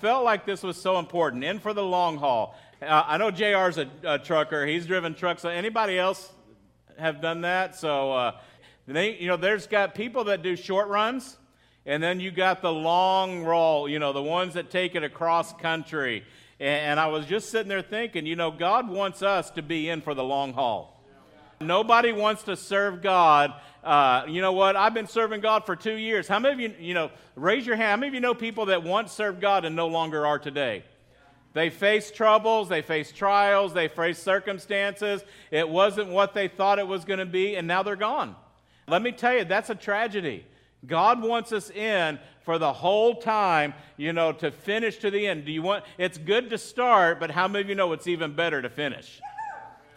[0.00, 1.44] Felt like this was so important.
[1.44, 2.56] In for the long haul.
[2.80, 4.64] Uh, I know JR's a, a, trucker.
[4.64, 5.44] He's driven trucks.
[5.44, 6.32] Anybody else
[6.98, 7.76] have done that?
[7.76, 8.32] So, uh,
[8.86, 11.36] they, you know, there's got people that do short runs,
[11.84, 15.52] and then you got the long roll, you know, the ones that take it across
[15.52, 16.24] country.
[16.58, 19.90] And, and I was just sitting there thinking, you know, God wants us to be
[19.90, 20.99] in for the long haul.
[21.60, 23.52] Nobody wants to serve God.
[23.84, 24.76] Uh, you know what?
[24.76, 26.26] I've been serving God for two years.
[26.26, 27.90] How many of you, you know, raise your hand.
[27.90, 30.84] How many of you know people that once served God and no longer are today?
[31.52, 35.22] They face troubles, they face trials, they face circumstances.
[35.50, 38.36] It wasn't what they thought it was going to be, and now they're gone.
[38.88, 40.46] Let me tell you, that's a tragedy.
[40.86, 45.44] God wants us in for the whole time, you know, to finish to the end.
[45.44, 48.34] Do you want it's good to start, but how many of you know it's even
[48.34, 49.20] better to finish?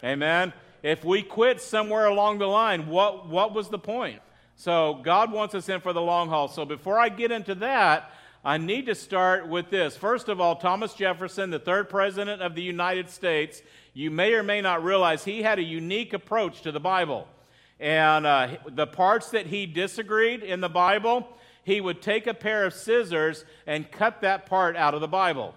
[0.02, 0.52] Amen.
[0.84, 4.20] If we quit somewhere along the line, what, what was the point?
[4.54, 6.46] So God wants us in for the long haul.
[6.46, 8.10] So before I get into that,
[8.44, 9.96] I need to start with this.
[9.96, 13.62] First of all, Thomas Jefferson, the third president of the United States,
[13.94, 17.28] you may or may not realize he had a unique approach to the Bible.
[17.80, 21.26] And uh, the parts that he disagreed in the Bible,
[21.64, 25.54] he would take a pair of scissors and cut that part out of the Bible.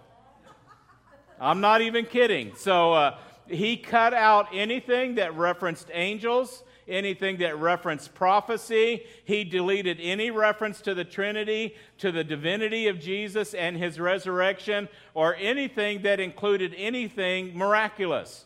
[1.38, 2.56] I'm not even kidding.
[2.56, 3.17] So, uh,
[3.50, 9.06] he cut out anything that referenced angels, anything that referenced prophecy.
[9.26, 14.90] He deleted any reference to the Trinity, to the divinity of Jesus and his resurrection,
[15.14, 18.45] or anything that included anything miraculous.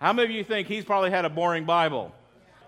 [0.00, 2.12] How many of you think he's probably had a boring Bible?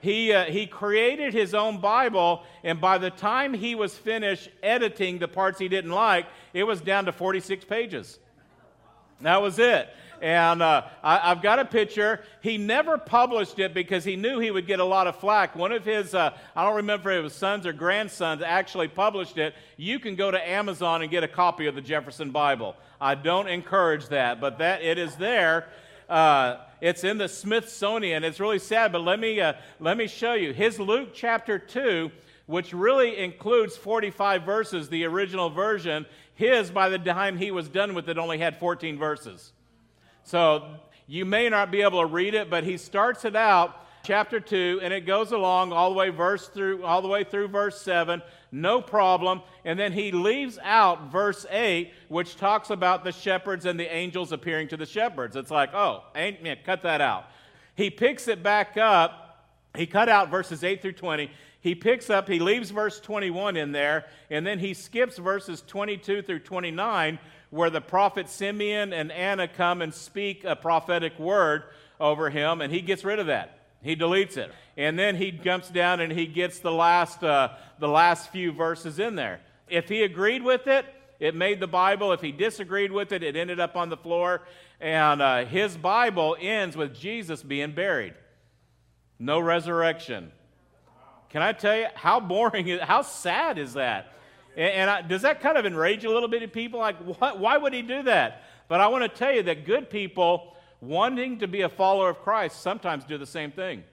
[0.01, 5.19] He, uh, he created his own Bible, and by the time he was finished editing
[5.19, 8.19] the parts he didn't like, it was down to 46 pages.
[9.21, 9.89] That was it.
[10.21, 12.23] And uh, I, have got a picture.
[12.41, 15.57] He never published it because he knew he would get a lot of flack.
[15.57, 19.39] One of his, uh, I don't remember if it was sons or grandsons, actually published
[19.39, 19.55] it.
[19.77, 22.77] You can go to Amazon and get a copy of the Jefferson Bible.
[23.01, 25.69] I don't encourage that, but that it is there.
[26.09, 28.25] Uh, it's in the Smithsonian.
[28.25, 30.53] It's really sad, but let me, uh, let me show you.
[30.53, 32.11] His Luke chapter 2
[32.47, 36.07] which really includes 45 verses, the original version.
[36.35, 39.53] His, by the time he was done with it, only had 14 verses.
[40.27, 40.65] So
[41.07, 44.81] you may not be able to read it, but he starts it out chapter 2
[44.83, 48.21] and it goes along all the way verse through all the way through verse 7
[48.51, 49.41] no problem.
[49.65, 54.33] And then he leaves out verse 8 which talks about the shepherds and the angels
[54.33, 55.37] appearing to the shepherds.
[55.37, 57.27] It's like oh ain't cut that out.
[57.77, 59.45] He picks it back up.
[59.77, 63.71] He cut out verses 8 through 20 he picks up he leaves verse 21 in
[63.71, 67.19] there and then he skips verses 22 through 29
[67.51, 71.65] where the prophet Simeon and Anna come and speak a prophetic word
[72.01, 73.59] over him, and he gets rid of that.
[73.83, 74.51] He deletes it.
[74.77, 78.99] And then he jumps down and he gets the last, uh, the last few verses
[78.99, 79.41] in there.
[79.69, 80.85] If he agreed with it,
[81.21, 82.13] it made the Bible.
[82.13, 84.43] If he disagreed with it, it ended up on the floor.
[84.81, 88.15] And uh, his Bible ends with Jesus being buried.
[89.19, 90.33] No resurrection.
[91.31, 94.13] Can I tell you how boring, how sad is that?
[94.57, 96.81] And, and I, does that kind of enrage a little bit of people?
[96.81, 98.43] Like, what, why would he do that?
[98.69, 102.21] But I want to tell you that good people wanting to be a follower of
[102.21, 103.85] Christ sometimes do the same thing.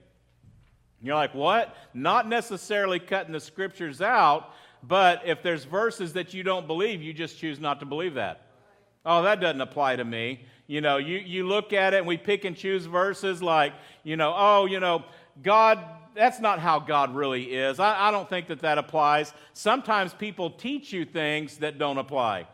[1.02, 1.76] You're like, what?
[1.92, 4.52] Not necessarily cutting the scriptures out,
[4.82, 8.46] but if there's verses that you don't believe, you just choose not to believe that.
[9.04, 10.46] Oh, that doesn't apply to me.
[10.66, 14.16] You know, you, you look at it and we pick and choose verses like, you
[14.16, 15.04] know, oh, you know,
[15.42, 15.78] God
[16.14, 17.80] that's not how God really is.
[17.80, 19.32] I, I don't think that that applies.
[19.52, 22.46] Sometimes people teach you things that don't apply.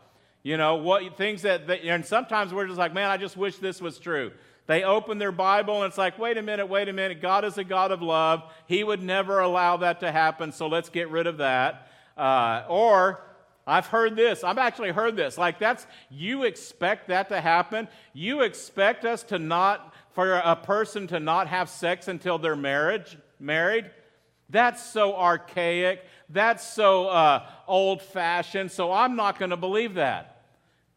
[0.43, 3.79] You know, what things that, and sometimes we're just like, man, I just wish this
[3.79, 4.31] was true.
[4.65, 7.21] They open their Bible and it's like, wait a minute, wait a minute.
[7.21, 8.43] God is a God of love.
[8.67, 11.87] He would never allow that to happen, so let's get rid of that.
[12.17, 13.21] Uh, or,
[13.67, 14.43] I've heard this.
[14.43, 15.37] I've actually heard this.
[15.37, 17.87] Like, that's, you expect that to happen?
[18.13, 23.17] You expect us to not, for a person to not have sex until their marriage?
[23.41, 23.89] Married.
[24.49, 26.03] That's so archaic.
[26.29, 28.71] That's so uh, old fashioned.
[28.71, 30.43] So I'm not going to believe that.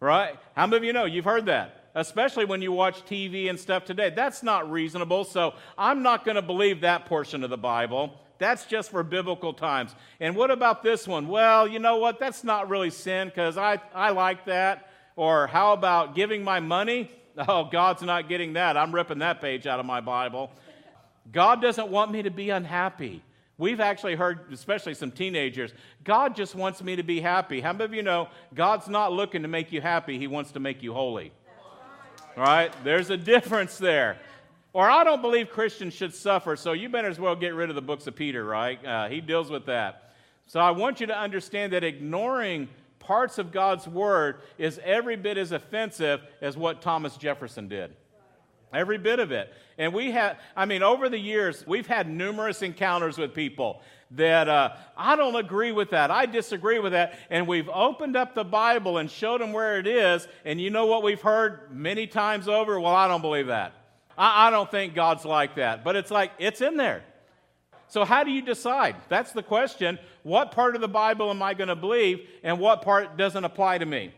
[0.01, 0.37] Right?
[0.55, 1.05] How many of you know?
[1.05, 1.91] You've heard that.
[1.95, 4.11] Especially when you watch TV and stuff today.
[4.11, 5.25] That's not reasonable.
[5.25, 8.13] So I'm not going to believe that portion of the Bible.
[8.39, 9.95] That's just for biblical times.
[10.19, 11.29] And what about this one?
[11.29, 12.19] Well, you know what?
[12.19, 14.91] That's not really sin because I, I like that.
[15.15, 17.11] Or how about giving my money?
[17.37, 18.77] Oh, God's not getting that.
[18.77, 20.53] I'm ripping that page out of my Bible.
[21.33, 23.23] God doesn't want me to be unhappy.
[23.57, 25.73] We've actually heard, especially some teenagers,
[26.03, 27.61] God just wants me to be happy.
[27.61, 30.61] How many of you know God's not looking to make you happy, He wants to
[30.61, 31.33] make you holy?
[32.37, 32.73] Right?
[32.83, 34.19] There's a difference there.
[34.73, 37.77] Or I don't believe Christians should suffer, so you better as well get rid of
[37.77, 38.85] the books of Peter, right?
[38.85, 40.15] Uh, he deals with that.
[40.49, 42.69] So I want you to understand that ignoring
[42.99, 47.95] parts of God's word is every bit as offensive as what Thomas Jefferson did.
[48.75, 49.53] Every bit of it.
[49.79, 53.81] And we have, I mean, over the years, we've had numerous encounters with people
[54.13, 56.11] that uh, I don't agree with that.
[56.11, 57.19] I disagree with that.
[57.31, 60.29] And we've opened up the Bible and showed them where it is.
[60.45, 62.79] And you know what we've heard many times over?
[62.79, 63.73] Well, I don't believe that.
[64.17, 65.85] I, I don't think God's like that.
[65.85, 67.03] But it's like, it's in there.
[67.89, 68.97] So, how do you decide?
[69.09, 69.99] That's the question.
[70.23, 73.79] What part of the Bible am I going to believe, and what part doesn't apply
[73.79, 74.13] to me?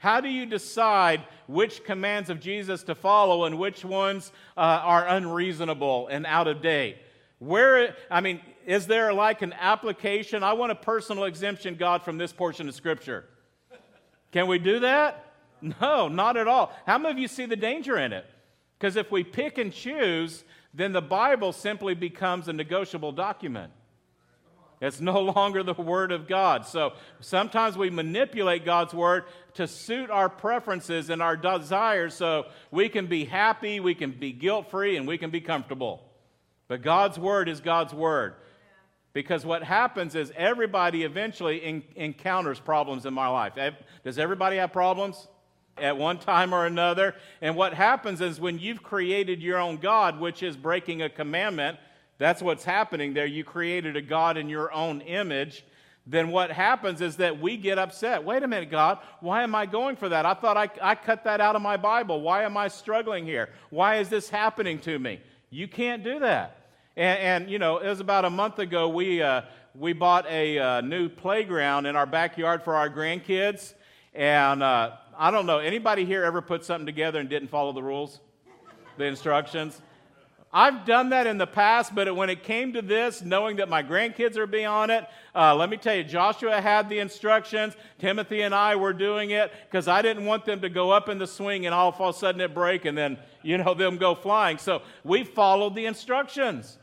[0.00, 5.06] How do you decide which commands of Jesus to follow and which ones uh, are
[5.06, 6.96] unreasonable and out of date?
[7.38, 10.42] Where, I mean, is there like an application?
[10.42, 13.26] I want a personal exemption, God, from this portion of Scripture.
[14.32, 15.34] Can we do that?
[15.60, 16.72] No, not at all.
[16.86, 18.24] How many of you see the danger in it?
[18.78, 23.70] Because if we pick and choose, then the Bible simply becomes a negotiable document.
[24.80, 26.66] It's no longer the Word of God.
[26.66, 29.24] So sometimes we manipulate God's Word
[29.54, 34.32] to suit our preferences and our desires so we can be happy, we can be
[34.32, 36.02] guilt free, and we can be comfortable.
[36.68, 38.34] But God's Word is God's Word.
[39.12, 43.54] Because what happens is everybody eventually in, encounters problems in my life.
[44.04, 45.26] Does everybody have problems?
[45.76, 47.14] at one time or another.
[47.40, 51.78] And what happens is when you've created your own God, which is breaking a commandment,
[52.20, 53.24] that's what's happening there.
[53.24, 55.64] You created a God in your own image.
[56.06, 58.24] Then what happens is that we get upset.
[58.24, 60.26] Wait a minute, God, why am I going for that?
[60.26, 62.20] I thought I, I cut that out of my Bible.
[62.20, 63.48] Why am I struggling here?
[63.70, 65.18] Why is this happening to me?
[65.48, 66.66] You can't do that.
[66.94, 69.40] And, and you know, it was about a month ago, we, uh,
[69.74, 73.72] we bought a uh, new playground in our backyard for our grandkids.
[74.12, 77.82] And uh, I don't know, anybody here ever put something together and didn't follow the
[77.82, 78.20] rules,
[78.98, 79.80] the instructions?
[80.52, 83.84] I've done that in the past, but when it came to this, knowing that my
[83.84, 87.74] grandkids are beyond it, uh, let me tell you, Joshua had the instructions.
[88.00, 91.18] Timothy and I were doing it because I didn't want them to go up in
[91.18, 94.16] the swing and all of a sudden it break and then, you know, them go
[94.16, 94.58] flying.
[94.58, 96.78] So we followed the instructions.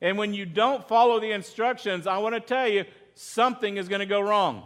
[0.00, 2.84] And when you don't follow the instructions, I want to tell you,
[3.14, 4.64] something is going to go wrong.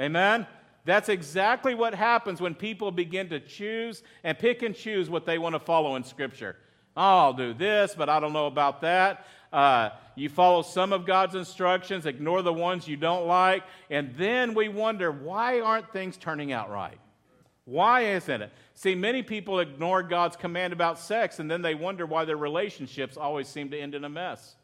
[0.00, 0.48] Amen?
[0.84, 5.38] That's exactly what happens when people begin to choose and pick and choose what they
[5.38, 6.56] want to follow in Scripture.
[6.98, 9.24] Oh, I'll do this, but I don't know about that.
[9.52, 14.52] Uh, you follow some of God's instructions, ignore the ones you don't like, and then
[14.52, 16.98] we wonder why aren't things turning out right?
[17.66, 18.50] Why isn't it?
[18.74, 23.16] See, many people ignore God's command about sex, and then they wonder why their relationships
[23.16, 24.56] always seem to end in a mess.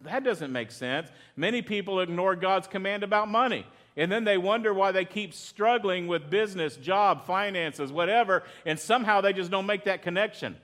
[0.00, 1.10] That doesn't make sense.
[1.36, 3.66] Many people ignore God's command about money.
[3.94, 9.20] And then they wonder why they keep struggling with business, job, finances, whatever, and somehow
[9.20, 10.56] they just don't make that connection.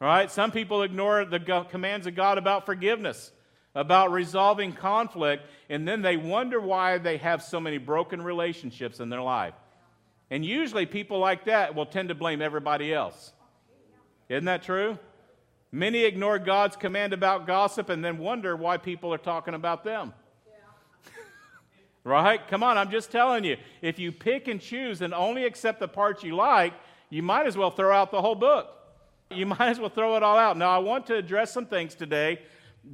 [0.00, 0.30] Right?
[0.30, 3.32] Some people ignore the commands of God about forgiveness,
[3.74, 9.10] about resolving conflict, and then they wonder why they have so many broken relationships in
[9.10, 9.54] their life.
[10.30, 13.32] And usually people like that will tend to blame everybody else.
[14.30, 14.98] Isn't that true?
[15.72, 20.14] Many ignore God's command about gossip and then wonder why people are talking about them.
[22.02, 22.40] Right?
[22.48, 23.58] Come on, I'm just telling you.
[23.82, 26.72] If you pick and choose and only accept the parts you like,
[27.10, 28.79] you might as well throw out the whole book.
[29.32, 30.56] You might as well throw it all out.
[30.56, 32.40] Now, I want to address some things today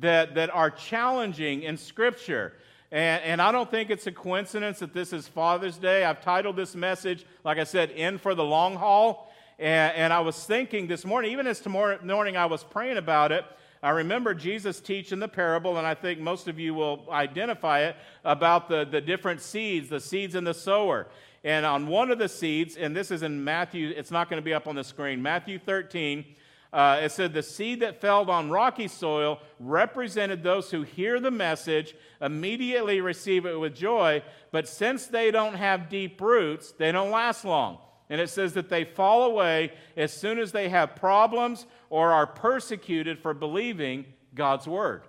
[0.01, 2.53] that, that are challenging in Scripture.
[2.93, 6.05] And, and I don't think it's a coincidence that this is Father's Day.
[6.05, 9.33] I've titled this message, like I said, In for the Long Haul.
[9.59, 13.33] And, and I was thinking this morning, even as tomorrow morning I was praying about
[13.33, 13.47] it,
[13.83, 17.97] I remember Jesus teaching the parable, and I think most of you will identify it
[18.25, 21.07] about the, the different seeds, the seeds in the sower.
[21.47, 24.45] And on one of the seeds, and this is in Matthew, it's not going to
[24.45, 26.25] be up on the screen, Matthew 13,
[26.73, 31.31] uh, it said, The seed that fell on rocky soil represented those who hear the
[31.31, 37.13] message, immediately receive it with joy, but since they don't have deep roots, they don't
[37.13, 37.79] last long.
[38.11, 42.27] And it says that they fall away as soon as they have problems or are
[42.27, 45.03] persecuted for believing God's word.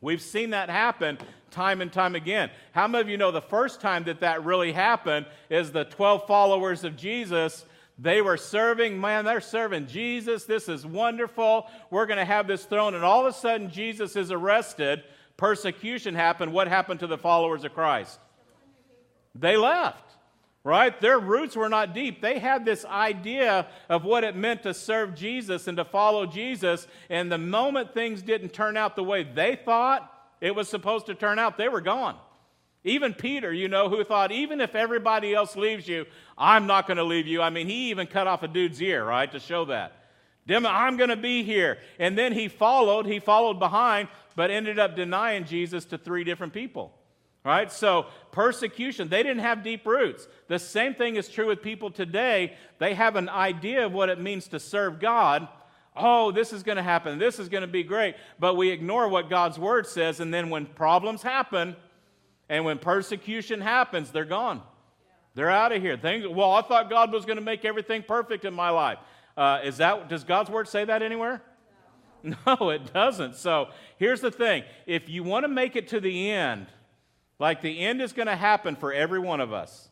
[0.00, 1.18] We've seen that happen
[1.50, 2.50] time and time again.
[2.72, 6.26] How many of you know the first time that that really happened is the 12
[6.26, 7.64] followers of Jesus?
[7.98, 10.44] They were serving, man, they're serving Jesus.
[10.44, 11.68] This is wonderful.
[11.90, 12.94] We're going to have this throne.
[12.94, 15.02] And all of a sudden, Jesus is arrested.
[15.36, 16.52] Persecution happened.
[16.52, 18.18] What happened to the followers of Christ?
[19.34, 20.09] They left
[20.62, 21.00] right?
[21.00, 22.20] Their roots were not deep.
[22.20, 26.86] They had this idea of what it meant to serve Jesus and to follow Jesus.
[27.08, 31.14] And the moment things didn't turn out the way they thought it was supposed to
[31.14, 32.16] turn out, they were gone.
[32.82, 36.06] Even Peter, you know, who thought, even if everybody else leaves you,
[36.38, 37.42] I'm not going to leave you.
[37.42, 39.96] I mean, he even cut off a dude's ear, right, to show that.
[40.48, 41.78] I'm going to be here.
[41.98, 46.54] And then he followed, he followed behind, but ended up denying Jesus to three different
[46.54, 46.94] people.
[47.42, 47.72] Right?
[47.72, 50.28] So, persecution, they didn't have deep roots.
[50.48, 52.54] The same thing is true with people today.
[52.78, 55.48] They have an idea of what it means to serve God.
[55.96, 57.18] Oh, this is going to happen.
[57.18, 58.16] This is going to be great.
[58.38, 60.20] But we ignore what God's word says.
[60.20, 61.76] And then when problems happen
[62.48, 64.62] and when persecution happens, they're gone.
[65.34, 65.96] They're out of here.
[65.96, 68.98] Things, well, I thought God was going to make everything perfect in my life.
[69.36, 71.40] Uh, is that, does God's word say that anywhere?
[72.22, 72.36] No.
[72.46, 73.36] no, it doesn't.
[73.36, 76.66] So here's the thing if you want to make it to the end,
[77.40, 79.88] like the end is going to happen for every one of us.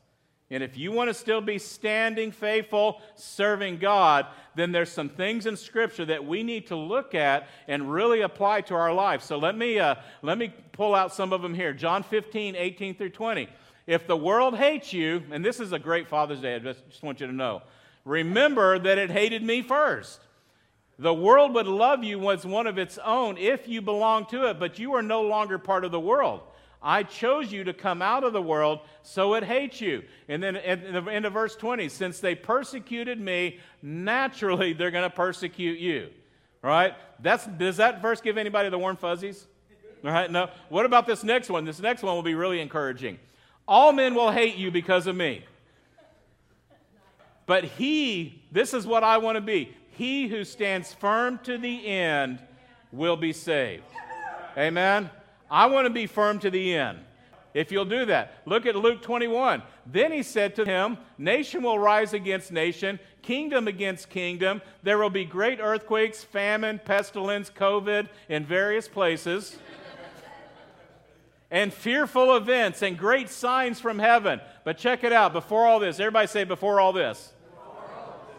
[0.50, 5.44] And if you want to still be standing faithful, serving God, then there's some things
[5.44, 9.22] in Scripture that we need to look at and really apply to our life.
[9.22, 11.74] So let me, uh, let me pull out some of them here.
[11.74, 13.48] John 15, 18 through 20.
[13.86, 17.02] If the world hates you, and this is a great Father's Day, I just, just
[17.02, 17.62] want you to know,
[18.04, 20.20] remember that it hated me first.
[20.98, 24.58] The world would love you as one of its own if you belong to it,
[24.58, 26.40] but you are no longer part of the world.
[26.82, 30.04] I chose you to come out of the world, so it hates you.
[30.28, 35.08] And then at the end of verse 20, since they persecuted me, naturally they're going
[35.08, 36.08] to persecute you.
[36.62, 36.94] Right?
[37.20, 39.46] That's, does that verse give anybody the warm fuzzies?
[40.04, 40.50] All right, no.
[40.68, 41.64] What about this next one?
[41.64, 43.18] This next one will be really encouraging.
[43.66, 45.44] All men will hate you because of me.
[47.46, 49.74] But he, this is what I want to be.
[49.90, 52.40] He who stands firm to the end
[52.92, 53.84] will be saved.
[54.56, 55.10] Amen.
[55.50, 56.98] I want to be firm to the end.
[57.54, 59.62] If you'll do that, look at Luke 21.
[59.86, 64.60] Then he said to him, Nation will rise against nation, kingdom against kingdom.
[64.82, 69.56] There will be great earthquakes, famine, pestilence, COVID in various places,
[71.50, 74.40] and fearful events and great signs from heaven.
[74.64, 75.32] But check it out.
[75.32, 77.32] Before all this, everybody say, Before all this.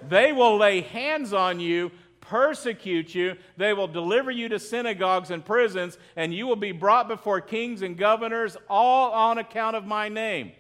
[0.08, 1.92] They will lay hands on you
[2.30, 3.36] persecute you.
[3.58, 7.82] They will deliver you to synagogues and prisons, and you will be brought before kings
[7.82, 10.52] and governors, all on account of my name.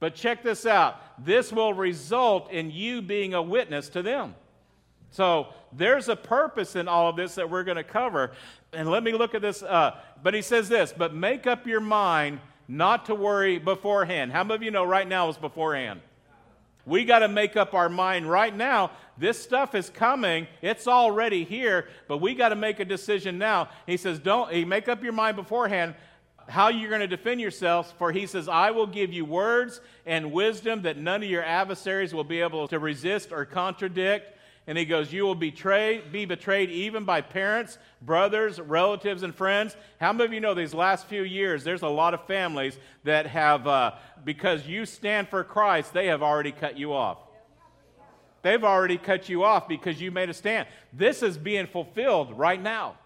[0.00, 4.34] But check this out this will result in you being a witness to them.
[5.10, 8.32] So there's a purpose in all of this that we're going to cover.
[8.72, 9.62] And let me look at this.
[9.62, 14.32] Uh, but he says this, but make up your mind not to worry beforehand.
[14.32, 16.00] How many of you know right now is beforehand?
[16.86, 18.92] We got to make up our mind right now.
[19.20, 20.46] This stuff is coming.
[20.62, 23.68] It's already here, but we got to make a decision now.
[23.86, 25.94] He says, don't he make up your mind beforehand
[26.48, 30.32] how you're going to defend yourselves, for he says, I will give you words and
[30.32, 34.38] wisdom that none of your adversaries will be able to resist or contradict.
[34.66, 39.76] And he goes, You will betray, be betrayed even by parents, brothers, relatives, and friends.
[40.00, 43.26] How many of you know these last few years, there's a lot of families that
[43.26, 43.92] have, uh,
[44.24, 47.18] because you stand for Christ, they have already cut you off.
[48.42, 50.66] They've already cut you off because you made a stand.
[50.92, 52.96] This is being fulfilled right now.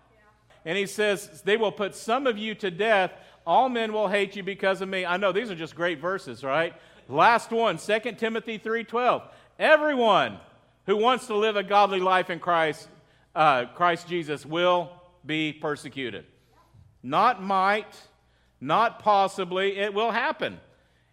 [0.65, 3.13] And he says, They will put some of you to death.
[3.47, 5.05] All men will hate you because of me.
[5.05, 6.75] I know these are just great verses, right?
[7.09, 9.23] Last one, 2 Timothy 3:12.
[9.59, 10.39] Everyone
[10.87, 12.89] who wants to live a godly life in Christ,
[13.35, 14.91] uh, Christ Jesus, will
[15.25, 16.25] be persecuted.
[17.03, 17.95] Not might,
[18.61, 20.59] not possibly, it will happen.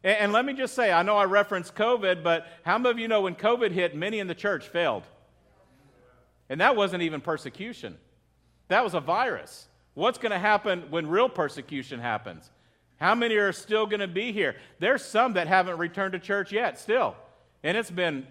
[0.03, 2.99] And, and let me just say, I know I referenced COVID, but how many of
[2.99, 5.03] you know when COVID hit, many in the church failed?
[6.49, 7.97] And that wasn't even persecution,
[8.67, 9.67] that was a virus.
[9.93, 12.49] What's going to happen when real persecution happens?
[12.97, 14.55] How many are still going to be here?
[14.79, 17.15] There's some that haven't returned to church yet, still.
[17.61, 18.25] And it's been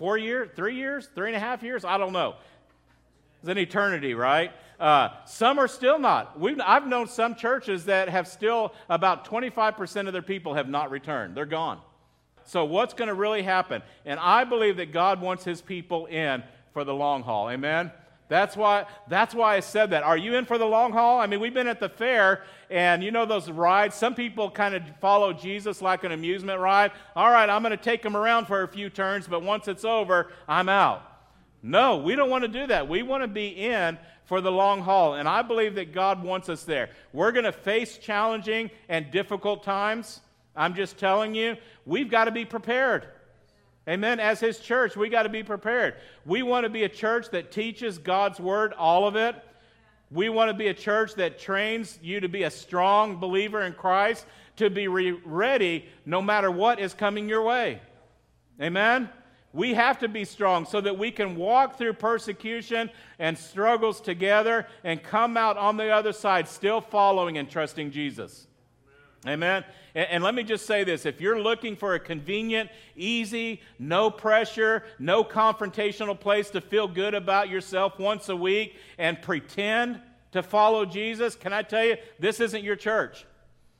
[0.00, 1.84] Four years, three years, three and a half years?
[1.84, 2.36] I don't know.
[3.40, 4.50] It's an eternity, right?
[4.80, 6.40] Uh, some are still not.
[6.40, 10.90] We've, I've known some churches that have still, about 25% of their people have not
[10.90, 11.36] returned.
[11.36, 11.80] They're gone.
[12.44, 13.82] So, what's going to really happen?
[14.06, 17.50] And I believe that God wants his people in for the long haul.
[17.50, 17.92] Amen?
[18.30, 20.02] That's why, that's why I said that.
[20.04, 21.20] Are you in for the long haul?
[21.20, 23.96] I mean, we've been at the fair, and you know those rides?
[23.96, 26.92] Some people kind of follow Jesus like an amusement ride.
[27.16, 29.84] All right, I'm going to take them around for a few turns, but once it's
[29.84, 31.09] over, I'm out.
[31.62, 32.88] No, we don't want to do that.
[32.88, 36.48] We want to be in for the long haul, and I believe that God wants
[36.48, 36.90] us there.
[37.12, 40.20] We're going to face challenging and difficult times.
[40.56, 43.08] I'm just telling you, we've got to be prepared.
[43.88, 44.20] Amen.
[44.20, 45.96] As his church, we got to be prepared.
[46.24, 49.34] We want to be a church that teaches God's word, all of it.
[50.10, 53.72] We want to be a church that trains you to be a strong believer in
[53.72, 54.26] Christ,
[54.56, 57.80] to be re- ready no matter what is coming your way.
[58.60, 59.08] Amen.
[59.52, 62.88] We have to be strong so that we can walk through persecution
[63.18, 68.46] and struggles together and come out on the other side still following and trusting Jesus.
[69.26, 69.64] Amen.
[69.94, 74.10] And, and, let me just say this if you're looking for a convenient, easy, no
[74.10, 80.00] pressure, no confrontational place to feel good about yourself once a week and pretend
[80.32, 83.26] to follow Jesus, can I tell you, this isn't your church.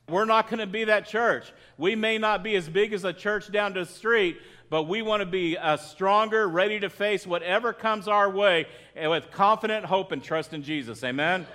[0.09, 1.53] We're not going to be that church.
[1.79, 4.39] We may not be as big as a church down the street,
[4.71, 9.11] but we want to be uh, stronger, ready to face whatever comes our way and
[9.11, 11.03] with confident hope and trust in Jesus.
[11.05, 11.47] Amen?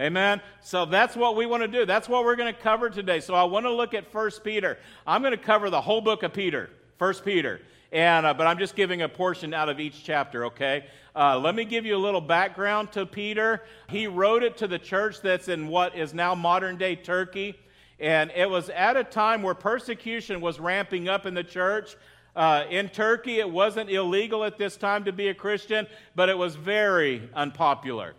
[0.00, 0.40] Amen.
[0.62, 1.84] So that's what we want to do.
[1.84, 3.20] That's what we're going to cover today.
[3.20, 4.78] So I want to look at 1 Peter.
[5.06, 7.60] I'm going to cover the whole book of Peter, 1 Peter.
[7.92, 10.86] And, uh, but I'm just giving a portion out of each chapter, okay?
[11.14, 13.62] Uh, let me give you a little background to Peter.
[13.88, 17.58] He wrote it to the church that's in what is now modern day Turkey.
[17.98, 21.96] And it was at a time where persecution was ramping up in the church.
[22.40, 26.38] Uh, in Turkey, it wasn't illegal at this time to be a Christian, but it
[26.38, 28.14] was very unpopular.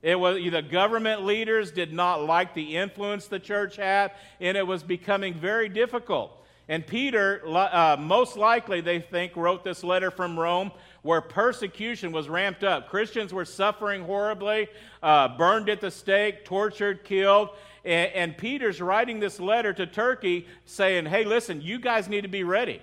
[0.00, 4.66] It was the government leaders did not like the influence the church had, and it
[4.66, 6.42] was becoming very difficult.
[6.68, 12.30] And Peter, uh, most likely, they think, wrote this letter from Rome where persecution was
[12.30, 12.88] ramped up.
[12.88, 14.68] Christians were suffering horribly,
[15.02, 17.50] uh, burned at the stake, tortured, killed.
[17.84, 22.28] And, and Peter's writing this letter to Turkey saying, hey, listen, you guys need to
[22.28, 22.80] be ready.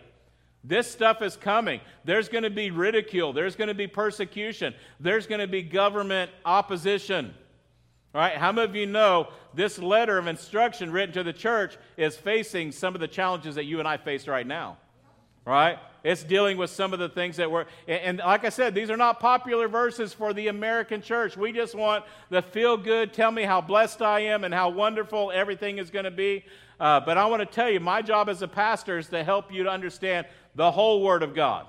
[0.64, 1.82] This stuff is coming.
[2.06, 3.34] There's going to be ridicule.
[3.34, 4.74] There's going to be persecution.
[5.00, 7.34] There's going to be government opposition.
[8.16, 11.78] All right, how many of you know this letter of instruction written to the church
[11.98, 14.78] is facing some of the challenges that you and I face right now?
[15.46, 15.80] Right?
[16.04, 18.98] It's dealing with some of the things that were, and like I said, these are
[18.98, 21.36] not popular verses for the American church.
[21.36, 25.32] We just want the feel good, tell me how blessed I am and how wonderful
[25.34, 26.46] everything is going to be.
[26.80, 29.52] Uh, but I want to tell you, my job as a pastor is to help
[29.54, 31.68] you to understand the whole Word of God.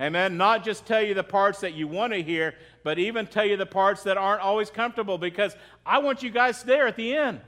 [0.00, 0.36] Amen.
[0.36, 2.54] Not just tell you the parts that you want to hear,
[2.84, 5.56] but even tell you the parts that aren't always comfortable because
[5.86, 7.40] I want you guys there at the end.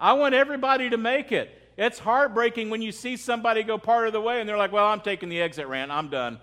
[0.00, 1.50] I want everybody to make it.
[1.76, 4.86] It's heartbreaking when you see somebody go part of the way and they're like, well,
[4.86, 5.92] I'm taking the exit ramp.
[5.92, 6.38] I'm done.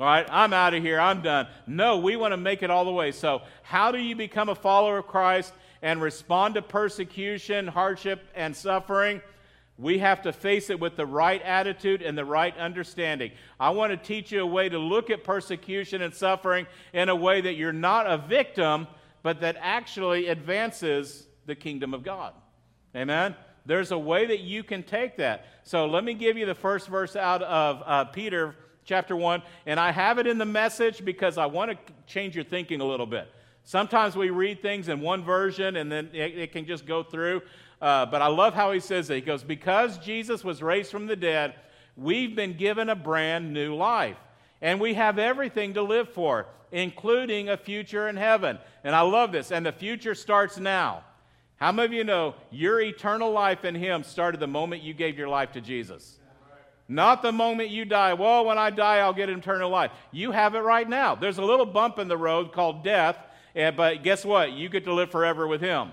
[0.00, 0.98] All right, I'm out of here.
[0.98, 1.46] I'm done.
[1.66, 3.12] No, we want to make it all the way.
[3.12, 8.56] So, how do you become a follower of Christ and respond to persecution, hardship, and
[8.56, 9.20] suffering?
[9.82, 13.32] We have to face it with the right attitude and the right understanding.
[13.58, 17.16] I want to teach you a way to look at persecution and suffering in a
[17.16, 18.86] way that you're not a victim,
[19.24, 22.32] but that actually advances the kingdom of God.
[22.94, 23.34] Amen?
[23.66, 25.46] There's a way that you can take that.
[25.64, 28.54] So let me give you the first verse out of uh, Peter
[28.84, 29.42] chapter 1.
[29.66, 32.84] And I have it in the message because I want to change your thinking a
[32.84, 33.28] little bit.
[33.64, 37.42] Sometimes we read things in one version and then it, it can just go through.
[37.82, 39.16] Uh, but I love how he says it.
[39.16, 41.54] He goes, Because Jesus was raised from the dead,
[41.96, 44.16] we've been given a brand new life.
[44.62, 48.60] And we have everything to live for, including a future in heaven.
[48.84, 49.50] And I love this.
[49.50, 51.02] And the future starts now.
[51.56, 55.18] How many of you know your eternal life in Him started the moment you gave
[55.18, 56.20] your life to Jesus?
[56.88, 58.14] Not the moment you die.
[58.14, 59.90] Well, when I die, I'll get eternal life.
[60.12, 61.16] You have it right now.
[61.16, 63.16] There's a little bump in the road called death,
[63.56, 64.52] eh, but guess what?
[64.52, 65.92] You get to live forever with Him.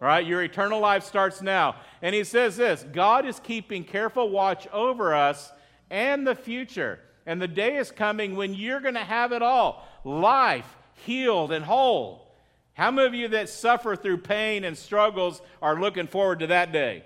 [0.00, 0.26] Right?
[0.26, 1.76] Your eternal life starts now.
[2.00, 5.52] And he says this God is keeping careful watch over us
[5.90, 6.98] and the future.
[7.26, 11.64] And the day is coming when you're going to have it all life, healed, and
[11.64, 12.26] whole.
[12.72, 16.72] How many of you that suffer through pain and struggles are looking forward to that
[16.72, 17.04] day?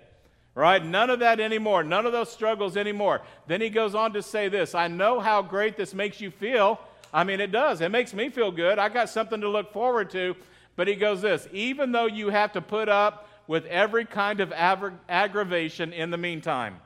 [0.54, 0.84] Right?
[0.84, 1.82] None of that anymore.
[1.82, 3.22] None of those struggles anymore.
[3.48, 6.78] Then he goes on to say this I know how great this makes you feel.
[7.12, 7.80] I mean, it does.
[7.80, 8.78] It makes me feel good.
[8.78, 10.36] I got something to look forward to.
[10.76, 14.50] But he goes this even though you have to put up with every kind of
[14.50, 16.76] aggra- aggravation in the meantime.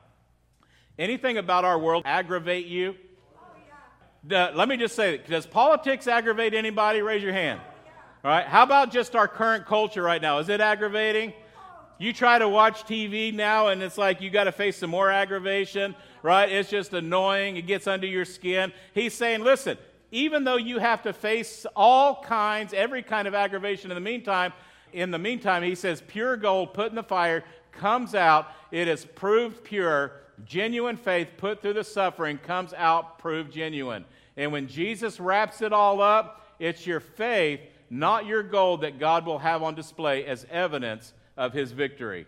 [0.97, 2.95] Anything about our world aggravate you?
[3.37, 7.01] Oh, let me just say, does politics aggravate anybody?
[7.01, 7.61] Raise your hand.
[7.63, 8.45] Oh, All right.
[8.45, 10.39] How about just our current culture right now?
[10.39, 11.31] Is it aggravating?
[11.31, 11.61] Oh.
[11.99, 15.09] You try to watch TV now, and it's like you got to face some more
[15.09, 16.51] aggravation, right?
[16.51, 17.55] It's just annoying.
[17.55, 18.73] It gets under your skin.
[18.93, 19.77] He's saying, listen,
[20.11, 24.53] even though you have to face all kinds, every kind of aggravation in the meantime,
[24.91, 28.47] in the meantime, he says, pure gold put in the fire comes out.
[28.71, 30.13] It is proved pure.
[30.45, 34.05] Genuine faith put through the suffering comes out proved genuine.
[34.37, 39.25] And when Jesus wraps it all up, it's your faith, not your gold, that God
[39.25, 42.25] will have on display as evidence of his victory.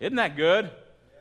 [0.00, 0.70] Isn't that good?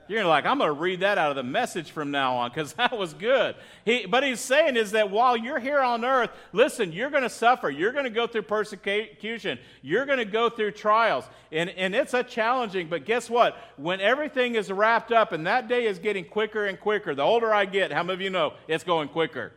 [0.09, 2.73] You're like, I'm going to read that out of the message from now on because
[2.79, 3.55] that was good.
[3.85, 7.29] He, but he's saying is that while you're here on earth, listen, you're going to
[7.29, 7.69] suffer.
[7.69, 9.59] You're going to go through persecution.
[9.83, 11.25] You're going to go through trials.
[11.51, 13.55] And, and it's a challenging, but guess what?
[13.77, 17.53] When everything is wrapped up and that day is getting quicker and quicker, the older
[17.53, 19.51] I get, how many of you know it's going quicker?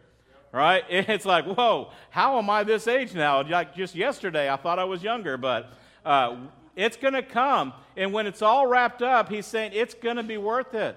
[0.53, 0.85] Right?
[0.91, 3.43] It's like, whoa, how am I this age now?
[3.43, 5.73] Like just yesterday, I thought I was younger, but
[6.05, 6.37] uh,
[6.77, 7.73] it's going to come.
[7.97, 10.97] And when it's all wrapped up, he's saying it's going to be worth it.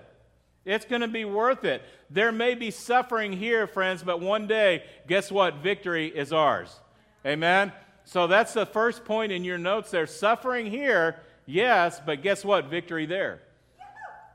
[0.64, 1.84] It's going to be worth it.
[2.10, 5.58] There may be suffering here, friends, but one day, guess what?
[5.58, 6.80] Victory is ours.
[7.26, 7.72] Amen?
[8.04, 10.08] So that's the first point in your notes there.
[10.08, 12.66] Suffering here, yes, but guess what?
[12.66, 13.42] Victory there.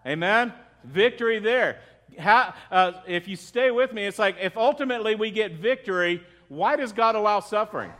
[0.06, 0.52] Amen?
[0.84, 1.80] Victory there.
[2.18, 6.76] How, uh, if you stay with me, it's like if ultimately we get victory, why
[6.76, 7.92] does God allow suffering?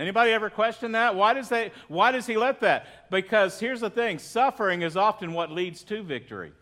[0.00, 1.14] Anybody ever question that?
[1.14, 3.10] Why does, they, why does he let that?
[3.10, 6.52] Because here's the thing suffering is often what leads to victory.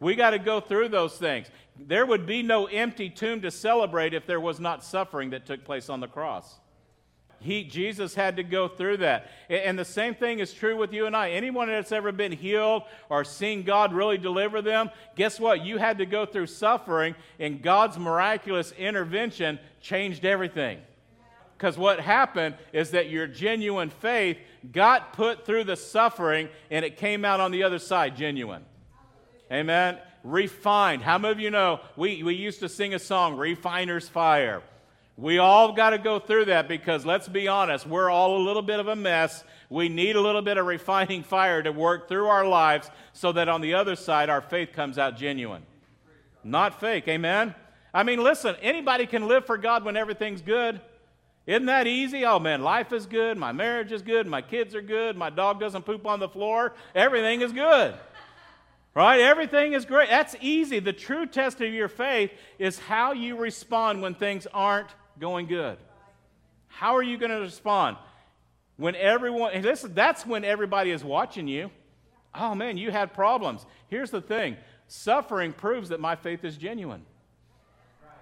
[0.00, 1.46] We got to go through those things.
[1.78, 5.64] There would be no empty tomb to celebrate if there was not suffering that took
[5.64, 6.58] place on the cross.
[7.40, 9.30] He, Jesus had to go through that.
[9.48, 11.30] And the same thing is true with you and I.
[11.30, 15.64] Anyone that's ever been healed or seen God really deliver them, guess what?
[15.64, 20.80] You had to go through suffering, and God's miraculous intervention changed everything.
[21.62, 24.36] Because what happened is that your genuine faith
[24.72, 28.64] got put through the suffering and it came out on the other side genuine.
[29.48, 29.96] Amen.
[30.24, 31.02] Refined.
[31.02, 34.60] How many of you know we, we used to sing a song, Refiner's Fire?
[35.16, 38.62] We all got to go through that because let's be honest, we're all a little
[38.62, 39.44] bit of a mess.
[39.70, 43.48] We need a little bit of refining fire to work through our lives so that
[43.48, 45.62] on the other side our faith comes out genuine.
[46.42, 47.06] Not fake.
[47.06, 47.54] Amen.
[47.94, 50.80] I mean, listen, anybody can live for God when everything's good.
[51.46, 52.24] Isn't that easy?
[52.24, 55.58] Oh man, life is good, my marriage is good, my kids are good, my dog
[55.58, 57.94] doesn't poop on the floor, everything is good.
[58.94, 59.20] Right?
[59.20, 60.10] Everything is great.
[60.10, 60.78] That's easy.
[60.78, 65.78] The true test of your faith is how you respond when things aren't going good.
[66.68, 67.96] How are you going to respond?
[68.76, 71.70] When everyone, listen, that's when everybody is watching you.
[72.34, 73.64] Oh man, you had problems.
[73.88, 74.56] Here's the thing
[74.88, 77.04] suffering proves that my faith is genuine.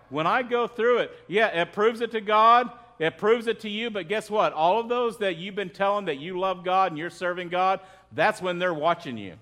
[0.08, 3.70] When I go through it, yeah, it proves it to God, it proves it to
[3.70, 4.52] you, but guess what?
[4.52, 7.80] All of those that you've been telling that you love God and you're serving God,
[8.12, 9.36] that's when they're watching you.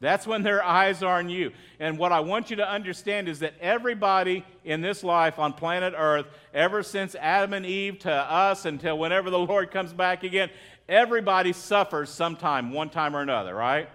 [0.00, 1.52] That's when their eyes are on you.
[1.78, 5.92] And what I want you to understand is that everybody in this life on planet
[5.94, 10.48] Earth, ever since Adam and Eve to us until whenever the Lord comes back again,
[10.88, 13.90] everybody suffers sometime, one time or another, right?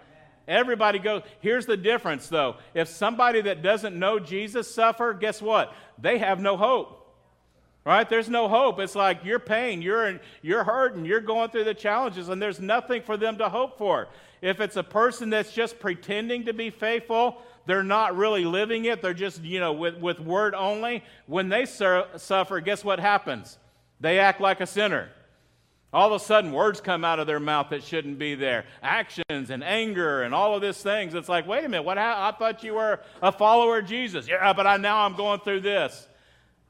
[0.47, 1.23] Everybody goes.
[1.39, 2.57] Here's the difference, though.
[2.75, 5.73] If somebody that doesn't know Jesus suffer, guess what?
[5.97, 7.02] They have no hope
[7.85, 8.09] right?
[8.09, 8.79] There's no hope.
[8.79, 13.01] It's like you're pain you're you're hurting you're going through the challenges and there's nothing
[13.01, 14.07] for them to hope for.
[14.41, 19.01] If it's a person that's just pretending to be faithful they're not really living it.
[19.01, 21.03] They're just you know with, with word only.
[21.27, 23.57] When they sur- suffer guess what happens?
[23.99, 25.09] They act like a sinner.
[25.93, 28.65] All of a sudden words come out of their mouth that shouldn't be there.
[28.81, 31.13] Actions and anger and all of these things.
[31.13, 34.27] It's like wait a minute what ha- i thought you were a follower of jesus.
[34.27, 36.07] Yeah but I, now i'm going through this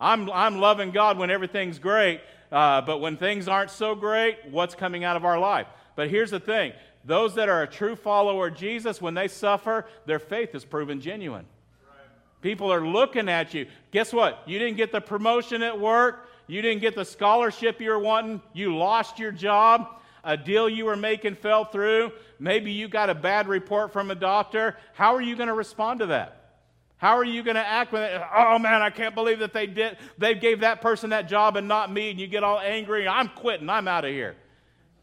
[0.03, 2.19] I'm, I'm loving God when everything's great,
[2.51, 5.67] uh, but when things aren't so great, what's coming out of our life?
[5.95, 6.73] But here's the thing
[7.05, 10.99] those that are a true follower of Jesus, when they suffer, their faith is proven
[10.99, 11.45] genuine.
[12.41, 13.67] People are looking at you.
[13.91, 14.43] Guess what?
[14.45, 16.29] You didn't get the promotion at work.
[16.47, 18.41] You didn't get the scholarship you were wanting.
[18.51, 19.87] You lost your job.
[20.25, 22.11] A deal you were making fell through.
[22.39, 24.75] Maybe you got a bad report from a doctor.
[24.93, 26.42] How are you going to respond to that?
[27.03, 29.67] How are you going to act when, it, oh man, I can't believe that they
[29.67, 33.05] did, they gave that person that job and not me, and you get all angry,
[33.09, 34.37] I'm quitting, I'm out of here.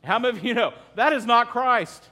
[0.03, 2.09] How many of you know that is not Christ?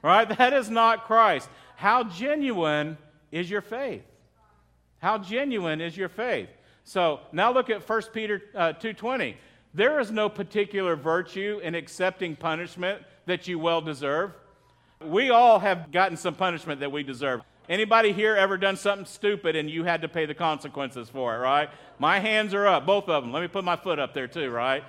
[0.00, 0.26] Right?
[0.38, 1.46] That is not Christ.
[1.76, 2.96] How genuine
[3.30, 4.02] is your faith?
[4.96, 6.48] How genuine is your faith?
[6.84, 9.34] So now look at 1 Peter uh, 2.20.
[9.74, 14.32] There is no particular virtue in accepting punishment that you well deserve.
[15.04, 17.42] We all have gotten some punishment that we deserve.
[17.68, 21.38] Anybody here ever done something stupid and you had to pay the consequences for it,
[21.40, 21.68] right?
[21.98, 23.32] My hands are up, both of them.
[23.32, 24.82] Let me put my foot up there too, right?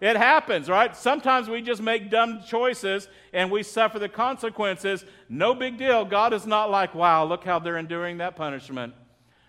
[0.00, 0.94] It happens, right?
[0.96, 5.04] Sometimes we just make dumb choices and we suffer the consequences.
[5.28, 6.04] No big deal.
[6.04, 8.94] God is not like, wow, look how they're enduring that punishment,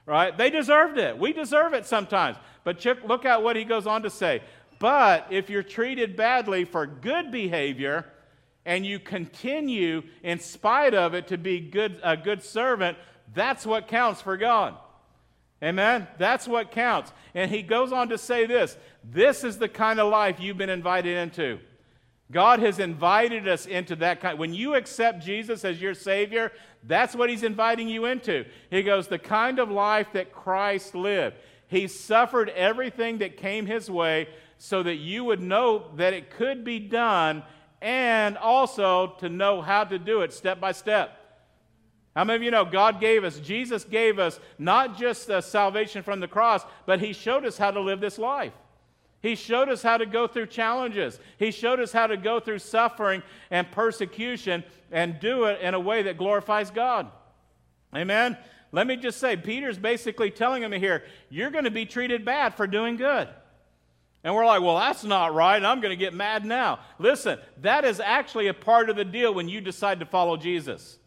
[0.05, 0.37] right?
[0.37, 1.17] They deserved it.
[1.17, 2.37] We deserve it sometimes.
[2.63, 4.43] But look at what he goes on to say.
[4.77, 8.05] But if you're treated badly for good behavior,
[8.65, 12.97] and you continue in spite of it to be good, a good servant,
[13.33, 14.75] that's what counts for God.
[15.63, 16.07] Amen?
[16.17, 17.11] That's what counts.
[17.33, 20.69] And he goes on to say this this is the kind of life you've been
[20.69, 21.59] invited into.
[22.31, 24.39] God has invited us into that kind.
[24.39, 26.51] When you accept Jesus as your Savior,
[26.83, 28.45] that's what He's inviting you into.
[28.71, 31.35] He goes, the kind of life that Christ lived.
[31.67, 36.63] He suffered everything that came His way so that you would know that it could
[36.63, 37.43] be done
[37.85, 41.19] and also to know how to do it step by step.
[42.15, 46.01] How many of you know God gave us, Jesus gave us not just the salvation
[46.01, 48.53] from the cross, but He showed us how to live this life.
[49.21, 51.19] He showed us how to go through challenges.
[51.37, 53.21] He showed us how to go through suffering
[53.51, 57.11] and persecution and do it in a way that glorifies God.
[57.95, 58.35] Amen?
[58.71, 62.55] Let me just say, Peter's basically telling him here, you're going to be treated bad
[62.55, 63.29] for doing good.
[64.25, 65.63] And we're like, well, that's not right.
[65.63, 66.79] I'm going to get mad now.
[66.97, 70.97] Listen, that is actually a part of the deal when you decide to follow Jesus.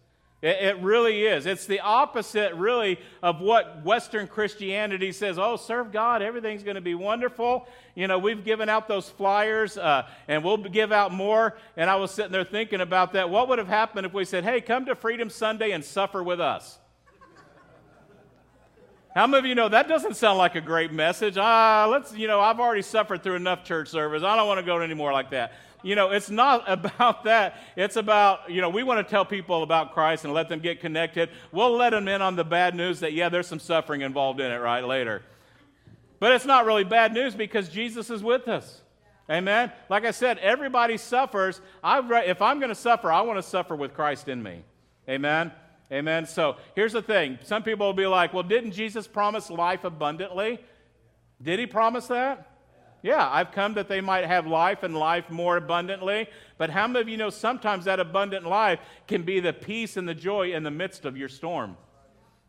[0.40, 1.44] It, it, really is.
[1.44, 5.36] It's the opposite, really, of what Western Christianity says.
[5.36, 7.66] Oh, serve God, everything's going to be wonderful.
[7.96, 11.58] You know, we've given out those flyers, uh, and we'll give out more.
[11.76, 13.30] And I was sitting there thinking about that.
[13.30, 16.40] What would have happened if we said, hey, come to Freedom Sunday and suffer with
[16.40, 16.78] us?
[19.14, 21.36] How many of you know that doesn't sound like a great message?
[21.38, 24.22] Ah, let's, you know, I've already suffered through enough church service.
[24.22, 27.56] I don't want to go anymore like that you know, it's not about that.
[27.76, 30.80] It's about, you know, we want to tell people about Christ and let them get
[30.80, 31.30] connected.
[31.52, 34.50] We'll let them in on the bad news that, yeah, there's some suffering involved in
[34.50, 35.22] it, right, later.
[36.20, 38.82] But it's not really bad news because Jesus is with us.
[39.30, 39.70] Amen.
[39.88, 41.60] Like I said, everybody suffers.
[41.84, 44.64] Re- if I'm going to suffer, I want to suffer with Christ in me.
[45.08, 45.52] Amen.
[45.90, 46.26] Amen.
[46.26, 47.38] So here's the thing.
[47.42, 50.60] Some people will be like, well, didn't Jesus promise life abundantly?
[51.42, 52.46] Did he promise that?
[53.02, 56.26] Yeah, I've come that they might have life and life more abundantly.
[56.58, 60.08] But how many of you know sometimes that abundant life can be the peace and
[60.08, 61.76] the joy in the midst of your storm?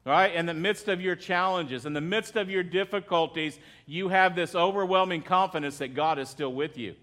[0.05, 0.33] Right?
[0.33, 4.55] In the midst of your challenges, in the midst of your difficulties, you have this
[4.55, 6.95] overwhelming confidence that God is still with you.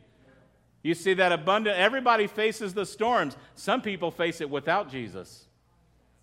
[0.82, 3.36] You see that abundant, everybody faces the storms.
[3.54, 5.45] Some people face it without Jesus.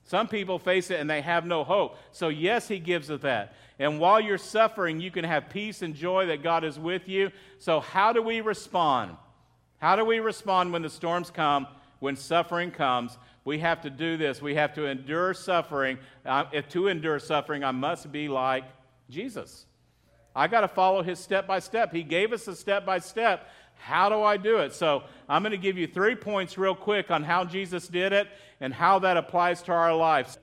[0.05, 1.97] Some people face it and they have no hope.
[2.11, 3.55] So, yes, He gives us that.
[3.79, 7.31] And while you're suffering, you can have peace and joy that God is with you.
[7.59, 9.15] So, how do we respond?
[9.79, 11.67] How do we respond when the storms come,
[11.99, 13.17] when suffering comes?
[13.45, 14.41] We have to do this.
[14.41, 15.97] We have to endure suffering.
[16.25, 18.63] Uh, to endure suffering, I must be like
[19.09, 19.65] Jesus.
[20.35, 21.93] I got to follow his step by step.
[21.93, 23.47] He gave us a step by step.
[23.77, 24.73] How do I do it?
[24.73, 28.27] So, I'm going to give you three points real quick on how Jesus did it
[28.59, 30.37] and how that applies to our lives.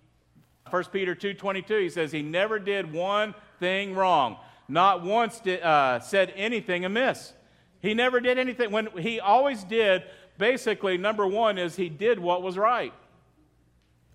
[0.70, 4.36] 1 Peter 2.22, he says, he never did one thing wrong.
[4.68, 7.32] Not once did, uh, said anything amiss.
[7.80, 8.70] He never did anything.
[8.70, 10.04] When he always did,
[10.38, 12.92] basically, number one is he did what was right.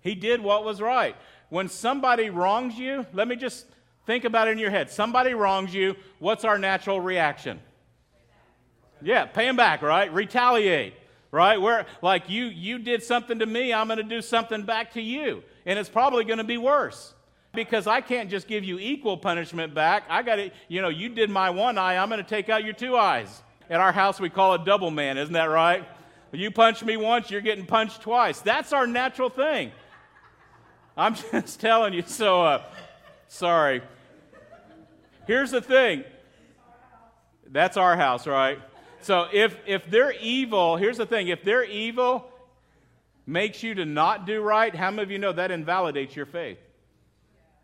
[0.00, 1.16] He did what was right.
[1.48, 3.66] When somebody wrongs you, let me just
[4.06, 4.90] think about it in your head.
[4.90, 7.60] Somebody wrongs you, what's our natural reaction?
[9.02, 10.12] Yeah, pay him back, right?
[10.12, 10.94] Retaliate,
[11.30, 11.60] right?
[11.60, 15.02] Where like you you did something to me, I'm going to do something back to
[15.02, 17.12] you and it's probably going to be worse
[17.52, 20.04] because I can't just give you equal punishment back.
[20.08, 22.64] I got to, you know, you did my one eye, I'm going to take out
[22.64, 23.42] your two eyes.
[23.68, 25.84] At our house, we call it double man, isn't that right?
[26.32, 28.40] You punch me once, you're getting punched twice.
[28.40, 29.72] That's our natural thing.
[30.96, 32.02] I'm just telling you.
[32.06, 32.62] So, uh,
[33.26, 33.82] sorry.
[35.26, 36.04] Here's the thing.
[37.50, 38.60] That's our house, right?
[39.06, 41.28] So if if they're evil, here's the thing.
[41.28, 42.28] If they're evil,
[43.24, 46.58] makes you to not do right, how many of you know that invalidates your faith?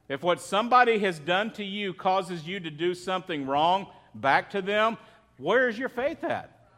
[0.09, 4.63] If what somebody has done to you causes you to do something wrong back to
[4.63, 4.97] them,
[5.37, 6.69] where's your faith at?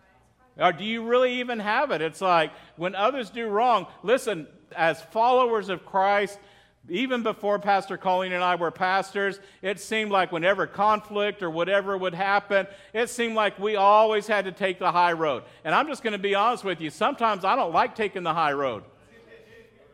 [0.57, 2.01] Or do you really even have it?
[2.01, 6.39] It's like when others do wrong, listen, as followers of Christ,
[6.89, 11.97] even before Pastor Colleen and I were pastors, it seemed like whenever conflict or whatever
[11.97, 15.45] would happen, it seemed like we always had to take the high road.
[15.65, 16.91] And I'm just going to be honest with you.
[16.91, 18.85] Sometimes I don't like taking the high road.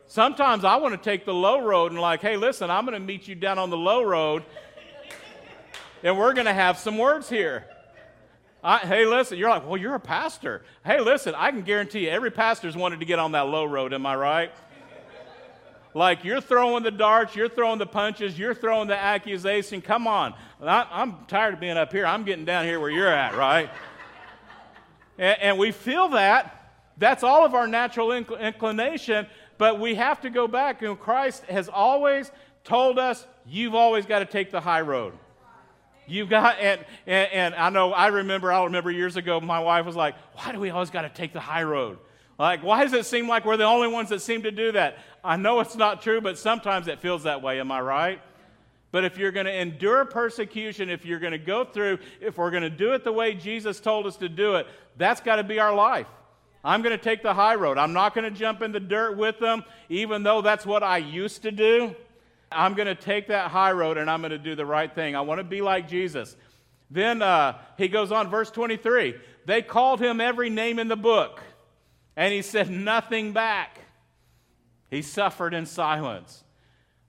[0.09, 3.07] Sometimes I want to take the low road and, like, hey, listen, I'm going to
[3.07, 4.42] meet you down on the low road
[6.03, 7.66] and we're going to have some words here.
[8.62, 10.62] I, hey, listen, you're like, well, you're a pastor.
[10.85, 13.94] Hey, listen, I can guarantee you every pastor's wanted to get on that low road,
[13.94, 14.53] am I right?
[15.94, 19.81] Like you're throwing the darts, you're throwing the punches, you're throwing the accusation.
[19.81, 20.35] Come on.
[20.62, 22.07] I, am tired of being up here.
[22.07, 23.70] I'm getting down here where you're at, right?
[25.18, 26.57] and, and, we feel that.
[26.96, 29.26] That's all of our natural inc- inclination,
[29.59, 30.83] but we have to go back.
[30.83, 32.31] And Christ has always
[32.62, 35.14] told us, you've always got to take the high road.
[36.07, 39.87] You've got, and, and, and I know, I remember, I remember years ago, my wife
[39.87, 41.98] was like, why do we always got to take the high road?
[42.40, 44.96] Like, why does it seem like we're the only ones that seem to do that?
[45.22, 47.61] I know it's not true, but sometimes it feels that way.
[47.61, 48.22] Am I right?
[48.92, 52.50] But if you're going to endure persecution, if you're going to go through, if we're
[52.50, 55.44] going to do it the way Jesus told us to do it, that's got to
[55.44, 56.07] be our life.
[56.64, 57.76] I'm going to take the high road.
[57.76, 60.96] I'm not going to jump in the dirt with them, even though that's what I
[60.96, 61.94] used to do.
[62.50, 65.14] I'm going to take that high road and I'm going to do the right thing.
[65.14, 66.37] I want to be like Jesus.
[66.90, 69.16] Then uh, he goes on, verse 23.
[69.44, 71.42] They called him every name in the book
[72.21, 73.81] and he said nothing back.
[74.91, 76.45] He suffered in silence.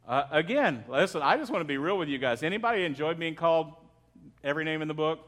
[0.08, 2.43] Uh, again, listen, I just want to be real with you guys.
[2.43, 3.74] Anybody enjoyed being called
[4.41, 5.19] every name in the book?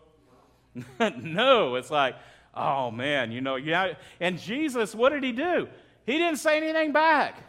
[1.17, 2.15] no, it's like,
[2.55, 3.95] oh man, you know, yeah.
[4.21, 5.67] And Jesus, what did he do?
[6.05, 7.43] He didn't say anything back.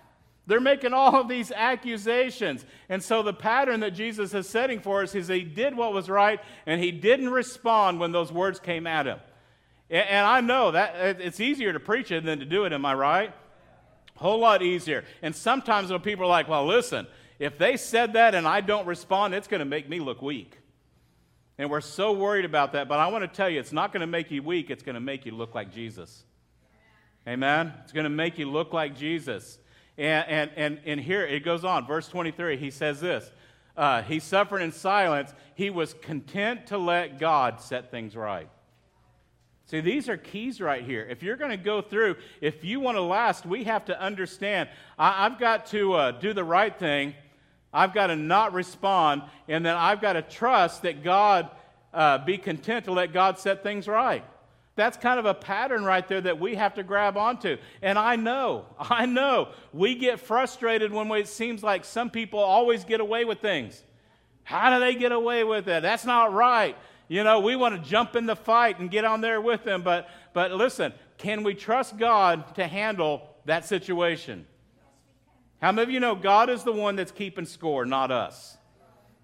[0.48, 2.66] They're making all of these accusations.
[2.88, 6.10] And so the pattern that Jesus is setting for us is he did what was
[6.10, 9.20] right and he didn't respond when those words came at him.
[9.90, 12.94] And I know that it's easier to preach it than to do it, am I
[12.94, 13.32] right?
[14.16, 15.04] A Whole lot easier.
[15.22, 17.06] And sometimes when people are like, well, listen,
[17.38, 20.56] if they said that and I don't respond, it's going to make me look weak.
[21.58, 22.88] And we're so worried about that.
[22.88, 24.94] But I want to tell you, it's not going to make you weak, it's going
[24.94, 26.24] to make you look like Jesus.
[27.28, 27.72] Amen?
[27.82, 29.58] It's going to make you look like Jesus.
[29.96, 33.30] And, and, and, and here it goes on, verse 23, he says this
[33.76, 38.48] uh, He suffered in silence, he was content to let God set things right.
[39.66, 41.06] See, these are keys right here.
[41.08, 44.68] If you're going to go through, if you want to last, we have to understand
[44.98, 47.14] I, have got to uh, do the right thing,
[47.72, 51.48] I've got to not respond, and then I've got to trust that God,
[51.94, 54.24] uh, be content to let God set things right.
[54.76, 57.56] That's kind of a pattern right there that we have to grab onto.
[57.80, 62.40] And I know, I know, we get frustrated when we, it seems like some people
[62.40, 63.82] always get away with things.
[64.42, 65.82] How do they get away with it?
[65.82, 66.76] That's not right.
[67.08, 69.82] You know, we want to jump in the fight and get on there with them.
[69.82, 74.46] But, but listen, can we trust God to handle that situation?
[75.60, 78.56] How many of you know God is the one that's keeping score, not us?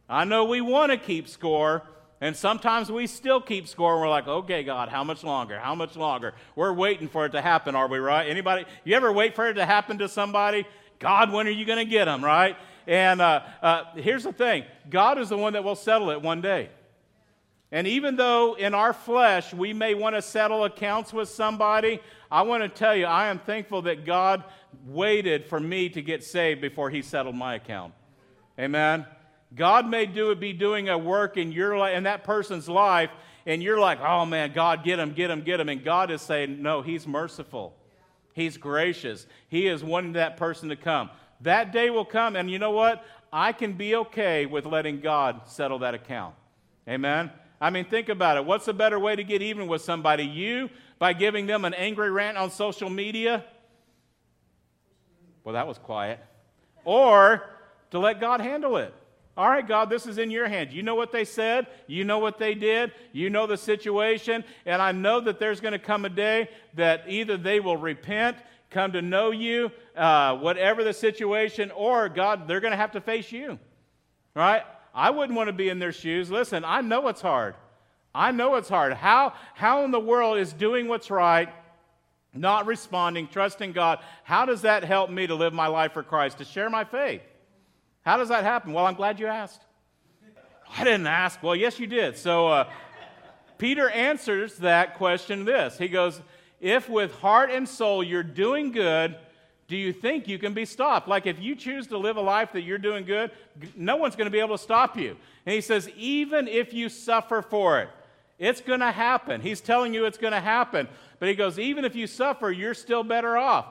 [0.09, 1.83] I know we want to keep score,
[2.21, 5.59] and sometimes we still keep score and we're like, okay, God, how much longer?
[5.59, 6.35] How much longer?
[6.57, 8.29] We're waiting for it to happen, are we right?
[8.29, 8.67] Anybody?
[8.85, 10.67] You ever wait for it to happen to somebody?
[10.99, 12.57] God, when are you going to get them, right?
[12.87, 16.41] And uh, uh, here's the thing God is the one that will settle it one
[16.41, 16.69] day.
[17.73, 22.43] And even though in our flesh we may want to settle accounts with somebody, I
[22.43, 24.45] want to tell you, I am thankful that God
[24.87, 27.95] waited for me to get saved before He settled my account.
[28.59, 29.07] Amen.
[29.55, 33.11] God may do be doing a work in your life, in that person's life,
[33.47, 35.69] and you're like, oh man, God, get him, get him, get him.
[35.69, 37.75] And God is saying, no, He's merciful.
[38.33, 39.27] He's gracious.
[39.49, 41.11] He is wanting that person to come.
[41.41, 43.05] That day will come, and you know what?
[43.33, 46.35] I can be okay with letting God settle that account.
[46.89, 47.31] Amen?
[47.61, 48.45] I mean, think about it.
[48.45, 50.25] What's a better way to get even with somebody?
[50.25, 53.45] You, by giving them an angry rant on social media?
[55.45, 56.21] Well, that was quiet.
[56.85, 57.43] Or
[57.91, 58.95] to let God handle it.
[59.37, 60.75] All right, God, this is in your hands.
[60.75, 61.67] You know what they said.
[61.87, 62.93] You know what they did.
[63.13, 64.45] You know the situation.
[64.67, 68.37] And I know that there's going to come a day that either they will repent,
[68.71, 73.01] come to know you, uh, whatever the situation, or God, they're going to have to
[73.01, 73.59] face you.
[74.35, 74.63] Right?
[74.95, 76.31] I wouldn't want to be in their shoes.
[76.31, 77.55] Listen, I know it's hard.
[78.15, 78.93] I know it's hard.
[78.95, 81.49] How, how in the world is doing what's right,
[82.35, 86.39] not responding, trusting God, how does that help me to live my life for Christ,
[86.39, 87.23] to share my faith?
[88.03, 88.73] How does that happen?
[88.73, 89.63] Well, I'm glad you asked.
[90.77, 91.43] I didn't ask.
[91.43, 92.17] Well, yes, you did.
[92.17, 92.71] So uh,
[93.59, 96.21] Peter answers that question this He goes,
[96.61, 99.17] If with heart and soul you're doing good,
[99.71, 101.07] do you think you can be stopped?
[101.07, 103.31] Like if you choose to live a life that you're doing good,
[103.77, 105.17] no one's going to be able to stop you.
[105.47, 107.89] And he says, even if you suffer for it,
[108.37, 109.41] it's going to happen.
[109.41, 110.89] He's telling you it's going to happen.
[111.21, 113.67] But he goes, even if you suffer, you're still better off.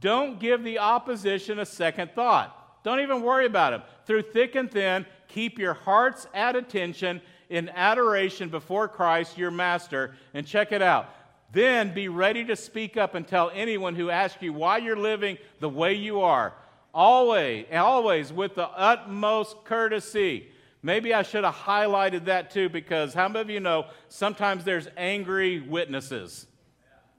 [0.00, 2.82] Don't give the opposition a second thought.
[2.82, 3.82] Don't even worry about them.
[4.06, 10.16] Through thick and thin, keep your hearts at attention in adoration before Christ, your master,
[10.32, 11.10] and check it out.
[11.54, 15.38] Then be ready to speak up and tell anyone who asks you why you're living
[15.60, 16.52] the way you are.
[16.92, 20.48] Always, always with the utmost courtesy.
[20.82, 24.88] Maybe I should have highlighted that too, because how many of you know sometimes there's
[24.96, 26.46] angry witnesses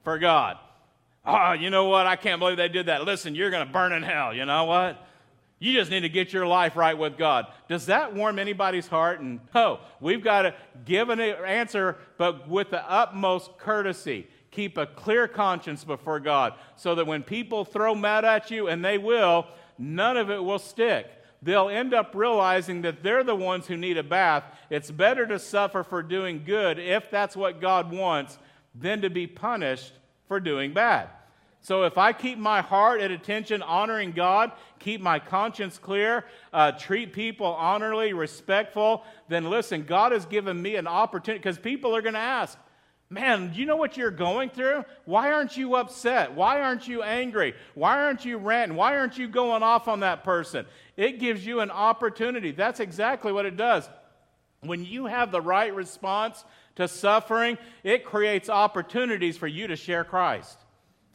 [0.04, 0.58] for God?
[1.24, 2.06] Oh, you know what?
[2.06, 3.04] I can't believe they did that.
[3.04, 4.32] Listen, you're going to burn in hell.
[4.32, 5.04] You know what?
[5.58, 7.46] You just need to get your life right with God.
[7.68, 9.20] Does that warm anybody's heart?
[9.20, 14.26] And oh, we've got to give an answer, but with the utmost courtesy.
[14.50, 18.84] Keep a clear conscience before God so that when people throw mud at you, and
[18.84, 19.46] they will,
[19.78, 21.10] none of it will stick.
[21.42, 24.44] They'll end up realizing that they're the ones who need a bath.
[24.70, 28.38] It's better to suffer for doing good, if that's what God wants,
[28.74, 29.92] than to be punished
[30.28, 31.08] for doing bad.
[31.66, 36.70] So if I keep my heart at attention, honoring God, keep my conscience clear, uh,
[36.70, 42.02] treat people honorably, respectful, then listen, God has given me an opportunity because people are
[42.02, 42.56] going to ask,
[43.10, 44.84] Man, do you know what you're going through?
[45.06, 46.34] Why aren't you upset?
[46.34, 47.54] Why aren't you angry?
[47.74, 48.76] Why aren't you ranting?
[48.76, 50.66] Why aren't you going off on that person?
[50.96, 52.52] It gives you an opportunity.
[52.52, 53.88] That's exactly what it does.
[54.60, 56.44] When you have the right response
[56.76, 60.58] to suffering, it creates opportunities for you to share Christ.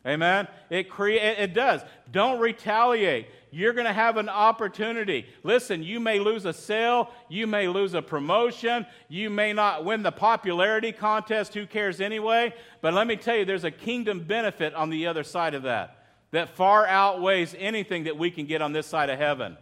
[0.05, 0.47] Amen.
[0.69, 1.81] It create it does.
[2.11, 3.27] Don't retaliate.
[3.51, 5.25] You're going to have an opportunity.
[5.43, 10.03] Listen, you may lose a sale, you may lose a promotion, you may not win
[10.03, 12.53] the popularity contest, who cares anyway?
[12.79, 15.97] But let me tell you there's a kingdom benefit on the other side of that
[16.31, 19.57] that far outweighs anything that we can get on this side of heaven.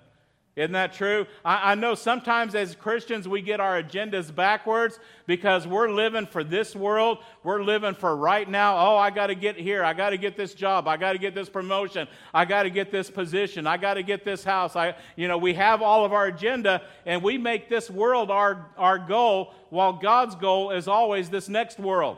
[0.59, 1.25] Isn't that true?
[1.45, 6.43] I, I, know sometimes as Christians we get our agendas backwards because we're living for
[6.43, 7.19] this world.
[7.43, 8.75] We're living for right now.
[8.77, 9.85] Oh, I got to get here.
[9.85, 10.85] I got to get this job.
[10.85, 12.09] I got to get this promotion.
[12.33, 13.67] I got to get this position.
[13.67, 14.75] I got to get this house.
[14.75, 18.69] I, you know, we have all of our agenda and we make this world our,
[18.77, 22.17] our goal while God's goal is always this next world.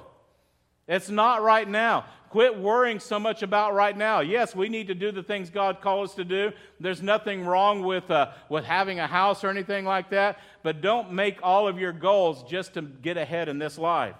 [0.88, 2.06] It's not right now.
[2.32, 4.22] Quit worrying so much about right now.
[4.22, 6.54] Yes, we need to do the things God calls us to do.
[6.80, 11.12] There's nothing wrong with, uh, with having a house or anything like that, but don't
[11.12, 14.16] make all of your goals just to get ahead in this life.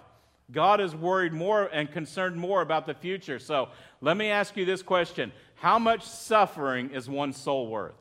[0.50, 3.38] God is worried more and concerned more about the future.
[3.38, 3.70] So
[4.02, 7.94] let me ask you this question How much suffering is one soul worth?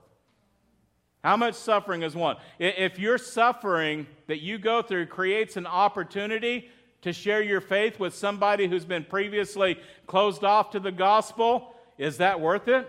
[1.24, 2.36] How much suffering is one?
[2.60, 6.68] If your suffering that you go through creates an opportunity
[7.02, 9.78] to share your faith with somebody who's been previously
[10.08, 12.88] closed off to the gospel, is that worth it?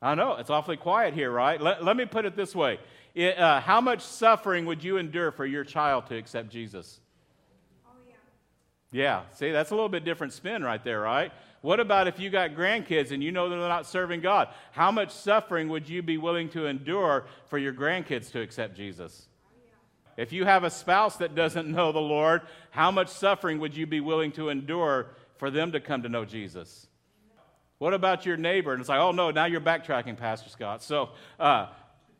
[0.00, 1.60] I know, it's awfully quiet here, right?
[1.60, 2.78] Let, let me put it this way
[3.14, 7.00] it, uh, How much suffering would you endure for your child to accept Jesus?
[7.86, 8.14] Oh, yeah.
[8.92, 11.32] Yeah, see, that's a little bit different spin right there, right?
[11.62, 14.48] What about if you got grandkids and you know they're not serving God?
[14.70, 19.26] How much suffering would you be willing to endure for your grandkids to accept Jesus?
[20.16, 23.86] If you have a spouse that doesn't know the Lord, how much suffering would you
[23.86, 26.86] be willing to endure for them to come to know Jesus?
[27.78, 28.72] What about your neighbor?
[28.72, 30.82] And it's like, oh no, now you're backtracking, Pastor Scott.
[30.82, 31.66] So, uh,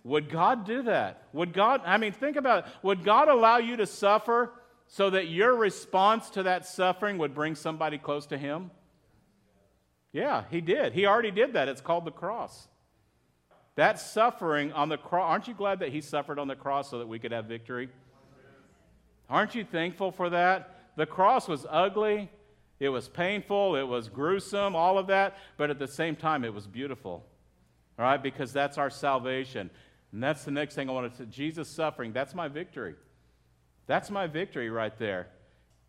[0.04, 1.24] would God do that?
[1.32, 2.72] Would God, I mean, think about it.
[2.82, 4.52] Would God allow you to suffer
[4.86, 8.70] so that your response to that suffering would bring somebody close to Him?
[10.12, 10.92] Yeah, He did.
[10.92, 11.68] He already did that.
[11.68, 12.68] It's called the cross.
[13.76, 16.98] That suffering on the cross, aren't you glad that he suffered on the cross so
[16.98, 17.88] that we could have victory?
[19.28, 20.78] Aren't you thankful for that?
[20.96, 22.30] The cross was ugly,
[22.80, 26.54] it was painful, it was gruesome, all of that, but at the same time, it
[26.54, 27.24] was beautiful.
[27.98, 29.70] All right, because that's our salvation.
[30.12, 31.24] And that's the next thing I want to say.
[31.30, 32.94] Jesus suffering, that's my victory.
[33.86, 35.28] That's my victory right there.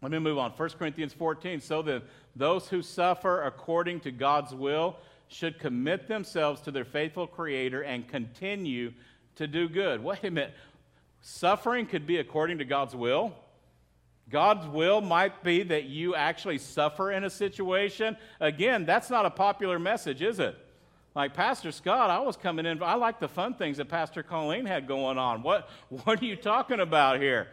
[0.02, 0.52] Let me move on.
[0.52, 1.60] 1 Corinthians 14.
[1.60, 2.02] So then,
[2.36, 8.08] those who suffer according to God's will should commit themselves to their faithful Creator and
[8.08, 8.94] continue
[9.36, 10.04] to do good.
[10.04, 10.54] Wait a minute.
[11.22, 13.34] Suffering could be according to God's will.
[14.30, 18.18] God's will might be that you actually suffer in a situation.
[18.40, 20.58] Again, that's not a popular message, is it?
[21.16, 24.66] Like Pastor Scott, I was coming in, I like the fun things that Pastor Colleen
[24.66, 25.42] had going on.
[25.44, 27.48] What, what are you talking about here?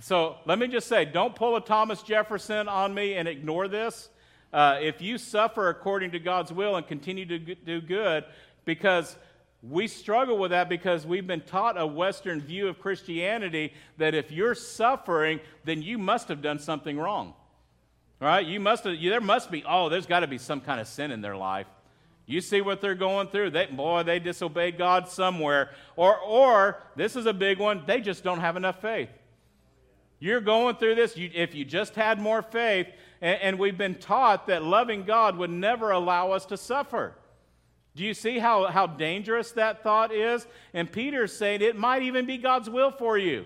[0.00, 4.10] So let me just say, don't pull a Thomas Jefferson on me and ignore this.
[4.52, 8.24] Uh, if you suffer according to God's will and continue to do good,
[8.64, 9.16] because
[9.62, 14.30] we struggle with that because we've been taught a Western view of Christianity that if
[14.30, 17.34] you're suffering, then you must have done something wrong.
[18.20, 18.46] Right?
[18.46, 21.10] You must have, there must be, oh, there's got to be some kind of sin
[21.10, 21.66] in their life.
[22.26, 23.50] You see what they're going through.
[23.50, 25.70] They, boy, they disobeyed God somewhere.
[25.96, 29.08] Or, or, this is a big one, they just don't have enough faith.
[30.20, 31.16] You're going through this.
[31.16, 32.88] You, if you just had more faith,
[33.20, 37.14] and, and we've been taught that loving God would never allow us to suffer.
[37.96, 40.46] Do you see how, how dangerous that thought is?
[40.72, 43.44] And Peter's saying it might even be God's will for you,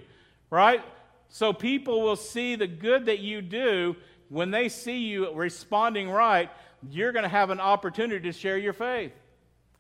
[0.50, 0.82] right?
[1.28, 3.96] So people will see the good that you do.
[4.28, 6.50] When they see you responding right,
[6.90, 9.12] you're going to have an opportunity to share your faith.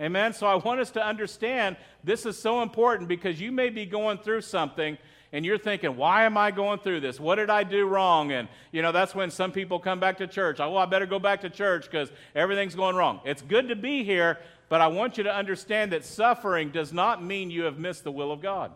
[0.00, 0.32] Amen?
[0.32, 4.18] So I want us to understand this is so important because you may be going
[4.18, 4.96] through something
[5.32, 7.18] and you're thinking, why am I going through this?
[7.18, 8.32] What did I do wrong?
[8.32, 10.60] And, you know, that's when some people come back to church.
[10.60, 13.20] Oh, I better go back to church because everything's going wrong.
[13.24, 17.24] It's good to be here, but I want you to understand that suffering does not
[17.24, 18.72] mean you have missed the will of God.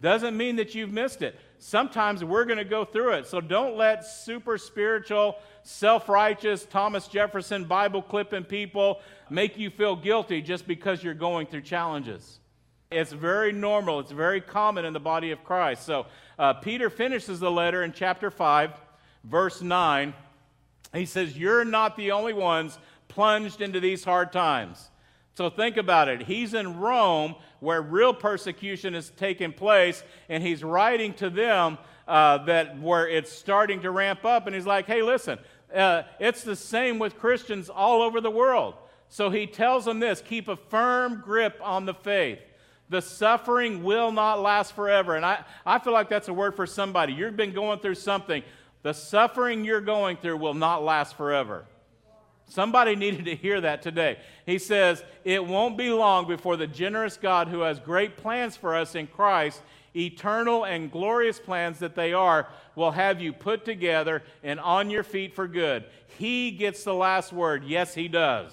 [0.00, 1.38] Doesn't mean that you've missed it.
[1.58, 3.26] Sometimes we're going to go through it.
[3.26, 9.96] So don't let super spiritual, self righteous, Thomas Jefferson Bible clipping people make you feel
[9.96, 12.40] guilty just because you're going through challenges.
[12.90, 15.84] It's very normal, it's very common in the body of Christ.
[15.84, 16.06] So,
[16.38, 18.70] uh, Peter finishes the letter in chapter 5,
[19.24, 20.14] verse 9.
[20.94, 22.78] He says, You're not the only ones
[23.08, 24.90] plunged into these hard times.
[25.34, 26.22] So, think about it.
[26.22, 32.38] He's in Rome where real persecution is taking place, and he's writing to them uh,
[32.44, 34.46] that where it's starting to ramp up.
[34.46, 35.40] And he's like, Hey, listen,
[35.74, 38.74] uh, it's the same with Christians all over the world.
[39.08, 42.38] So, he tells them this keep a firm grip on the faith.
[42.88, 45.16] The suffering will not last forever.
[45.16, 47.12] And I, I feel like that's a word for somebody.
[47.12, 48.42] You've been going through something.
[48.82, 51.64] The suffering you're going through will not last forever.
[52.48, 54.18] Somebody needed to hear that today.
[54.44, 58.76] He says, It won't be long before the generous God who has great plans for
[58.76, 59.62] us in Christ,
[59.96, 65.02] eternal and glorious plans that they are, will have you put together and on your
[65.02, 65.84] feet for good.
[66.18, 67.64] He gets the last word.
[67.64, 68.52] Yes, He does.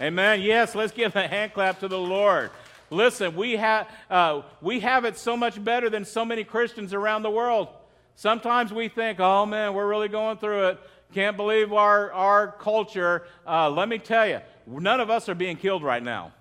[0.00, 0.40] Amen.
[0.40, 2.50] Yes, let's give a hand clap to the Lord.
[2.92, 7.22] Listen, we, ha- uh, we have it so much better than so many Christians around
[7.22, 7.68] the world.
[8.14, 10.80] Sometimes we think, oh man, we're really going through it.
[11.14, 13.24] Can't believe our, our culture.
[13.46, 16.32] Uh, let me tell you, none of us are being killed right now.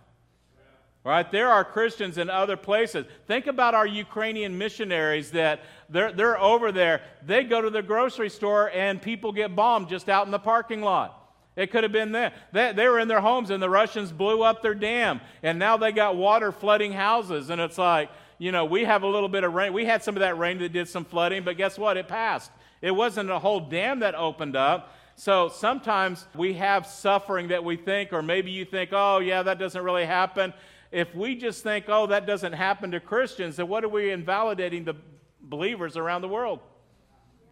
[1.04, 1.30] Right?
[1.32, 3.06] There are Christians in other places.
[3.26, 7.02] Think about our Ukrainian missionaries that they're, they're over there.
[7.26, 10.82] They go to the grocery store and people get bombed just out in the parking
[10.82, 11.21] lot.
[11.62, 12.34] It could have been there.
[12.52, 15.22] They, they were in their homes and the Russians blew up their dam.
[15.44, 17.52] And now they got water flooding houses.
[17.52, 18.10] And it's like,
[18.40, 19.72] you know, we have a little bit of rain.
[19.72, 21.98] We had some of that rain that did some flooding, but guess what?
[21.98, 22.50] It passed.
[22.82, 24.96] It wasn't a whole dam that opened up.
[25.16, 29.60] So sometimes we have suffering that we think, or maybe you think, oh, yeah, that
[29.60, 30.52] doesn't really happen.
[30.92, 34.84] If we just think, oh, that doesn't happen to Christians, then what are we invalidating
[34.84, 34.96] the
[35.40, 36.62] believers around the world?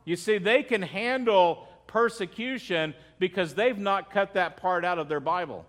[0.03, 5.19] You see, they can handle persecution because they've not cut that part out of their
[5.19, 5.65] Bible.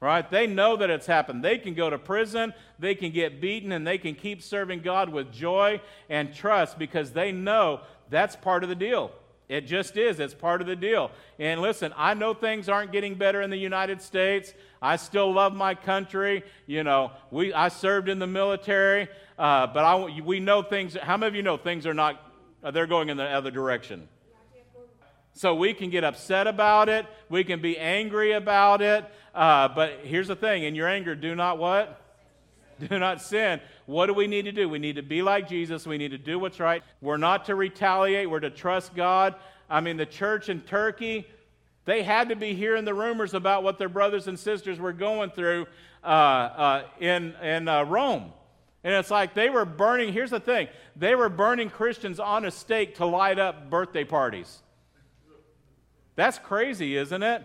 [0.00, 0.28] Right?
[0.28, 1.44] They know that it's happened.
[1.44, 5.10] They can go to prison, they can get beaten, and they can keep serving God
[5.10, 9.12] with joy and trust because they know that's part of the deal.
[9.48, 10.18] It just is.
[10.18, 11.10] It's part of the deal.
[11.38, 14.54] And listen, I know things aren't getting better in the United States.
[14.80, 16.42] I still love my country.
[16.66, 20.96] You know, we, I served in the military, uh, but I, we know things.
[21.00, 22.32] How many of you know things are not,
[22.72, 24.08] they're going in the other direction?
[25.34, 27.06] So we can get upset about it.
[27.28, 29.04] We can be angry about it.
[29.34, 31.98] Uh, but here's the thing in your anger, do not what?
[32.88, 33.60] Do not sin.
[33.86, 34.68] What do we need to do?
[34.68, 35.86] We need to be like Jesus.
[35.86, 36.82] We need to do what's right.
[37.00, 38.28] We're not to retaliate.
[38.28, 39.34] We're to trust God.
[39.70, 41.26] I mean, the church in Turkey,
[41.84, 45.30] they had to be hearing the rumors about what their brothers and sisters were going
[45.30, 45.66] through
[46.02, 48.32] uh, uh, in, in uh, Rome.
[48.84, 52.50] And it's like they were burning, here's the thing they were burning Christians on a
[52.50, 54.58] stake to light up birthday parties.
[56.16, 57.42] That's crazy, isn't it?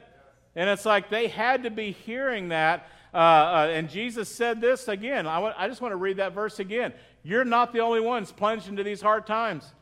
[0.55, 4.87] And it's like they had to be hearing that uh, uh, and Jesus said this
[4.87, 5.25] again.
[5.25, 6.93] I, just want to read that verse again.
[7.23, 9.73] You're not the only ones plunged into these hard times.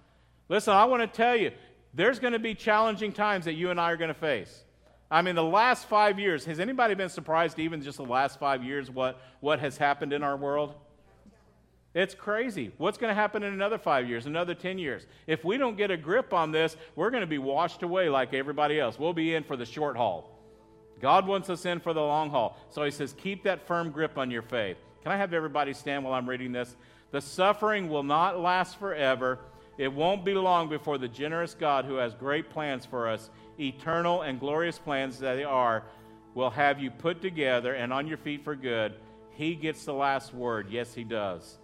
[0.48, 1.52] Listen, I want to tell you,
[1.94, 4.64] there's going to be challenging times that you and I are going to face.
[5.10, 8.64] I mean, the last five years, has anybody been surprised, even just the last five
[8.64, 10.74] years, what, what has happened in our world?
[11.96, 12.74] It's crazy.
[12.78, 15.08] What's going to happen in another five years, another 10 years?
[15.28, 18.34] If we don't get a grip on this, we're going to be washed away like
[18.34, 19.00] everybody else.
[19.00, 20.30] We'll be in for the short haul.
[21.00, 22.58] God wants us in for the long haul.
[22.70, 24.76] So he says, keep that firm grip on your faith.
[25.04, 26.76] Can I have everybody stand while I'm reading this?
[27.12, 29.40] The suffering will not last forever.
[29.78, 34.24] It won't be long before the generous God who has great plans for us, eternal
[34.24, 35.84] and glorious plans that they are,
[36.34, 38.96] will have you put together and on your feet for good.
[39.32, 40.70] He gets the last word.
[40.70, 41.58] Yes, he does.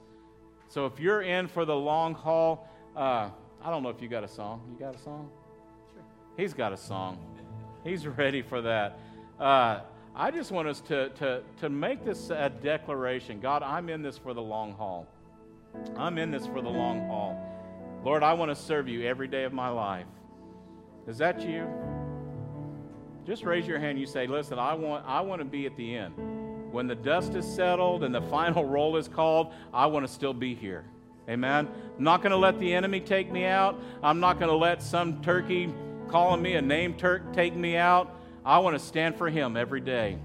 [0.71, 2.65] So if you're in for the long haul,
[2.95, 3.29] uh,
[3.61, 4.61] I don't know if you got a song.
[4.71, 5.29] You got a song?
[5.91, 6.01] Sure.
[6.37, 7.19] He's got a song.
[7.83, 8.97] He's ready for that.
[9.37, 9.81] Uh,
[10.15, 14.17] I just want us to, to, to make this a declaration God, I'm in this
[14.17, 15.07] for the long haul.
[15.97, 17.37] I'm in this for the long haul.
[18.05, 20.07] Lord, I want to serve you every day of my life.
[21.05, 21.67] Is that you?
[23.25, 23.99] Just raise your hand.
[23.99, 26.40] You say, Listen, I want, I want to be at the end.
[26.71, 30.33] When the dust is settled and the final roll is called, I want to still
[30.33, 30.85] be here.
[31.29, 31.69] Amen.
[31.97, 33.79] I'm not going to let the enemy take me out.
[34.01, 35.73] I'm not going to let some turkey
[36.07, 38.15] calling me a name Turk take me out.
[38.45, 40.17] I want to stand for him every day.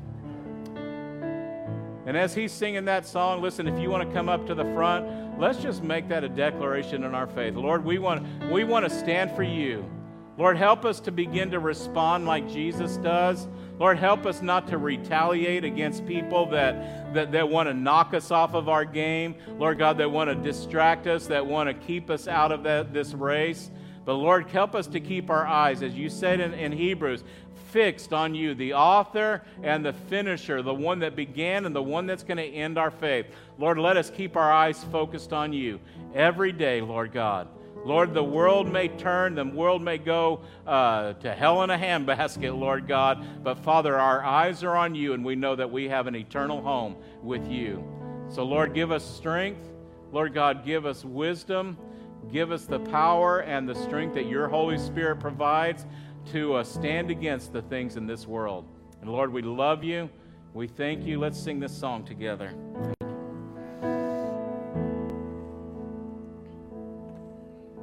[2.06, 4.64] And as he's singing that song, listen, if you want to come up to the
[4.74, 7.54] front, let's just make that a declaration in our faith.
[7.54, 9.84] Lord, we want, we want to stand for you.
[10.38, 13.48] Lord, help us to begin to respond like Jesus does.
[13.78, 18.30] Lord, help us not to retaliate against people that, that, that want to knock us
[18.30, 19.34] off of our game.
[19.58, 22.92] Lord God, that want to distract us, that want to keep us out of that,
[22.92, 23.70] this race.
[24.04, 27.24] But Lord, help us to keep our eyes, as you said in, in Hebrews,
[27.70, 32.06] fixed on you, the author and the finisher, the one that began and the one
[32.06, 33.26] that's going to end our faith.
[33.58, 35.80] Lord, let us keep our eyes focused on you
[36.14, 37.48] every day, Lord God.
[37.86, 42.58] Lord, the world may turn, the world may go uh, to hell in a handbasket,
[42.58, 46.08] Lord God, but Father, our eyes are on you, and we know that we have
[46.08, 47.84] an eternal home with you.
[48.28, 49.60] So, Lord, give us strength.
[50.10, 51.78] Lord God, give us wisdom.
[52.32, 55.86] Give us the power and the strength that your Holy Spirit provides
[56.32, 58.66] to uh, stand against the things in this world.
[59.00, 60.10] And Lord, we love you.
[60.54, 61.20] We thank you.
[61.20, 62.52] Let's sing this song together.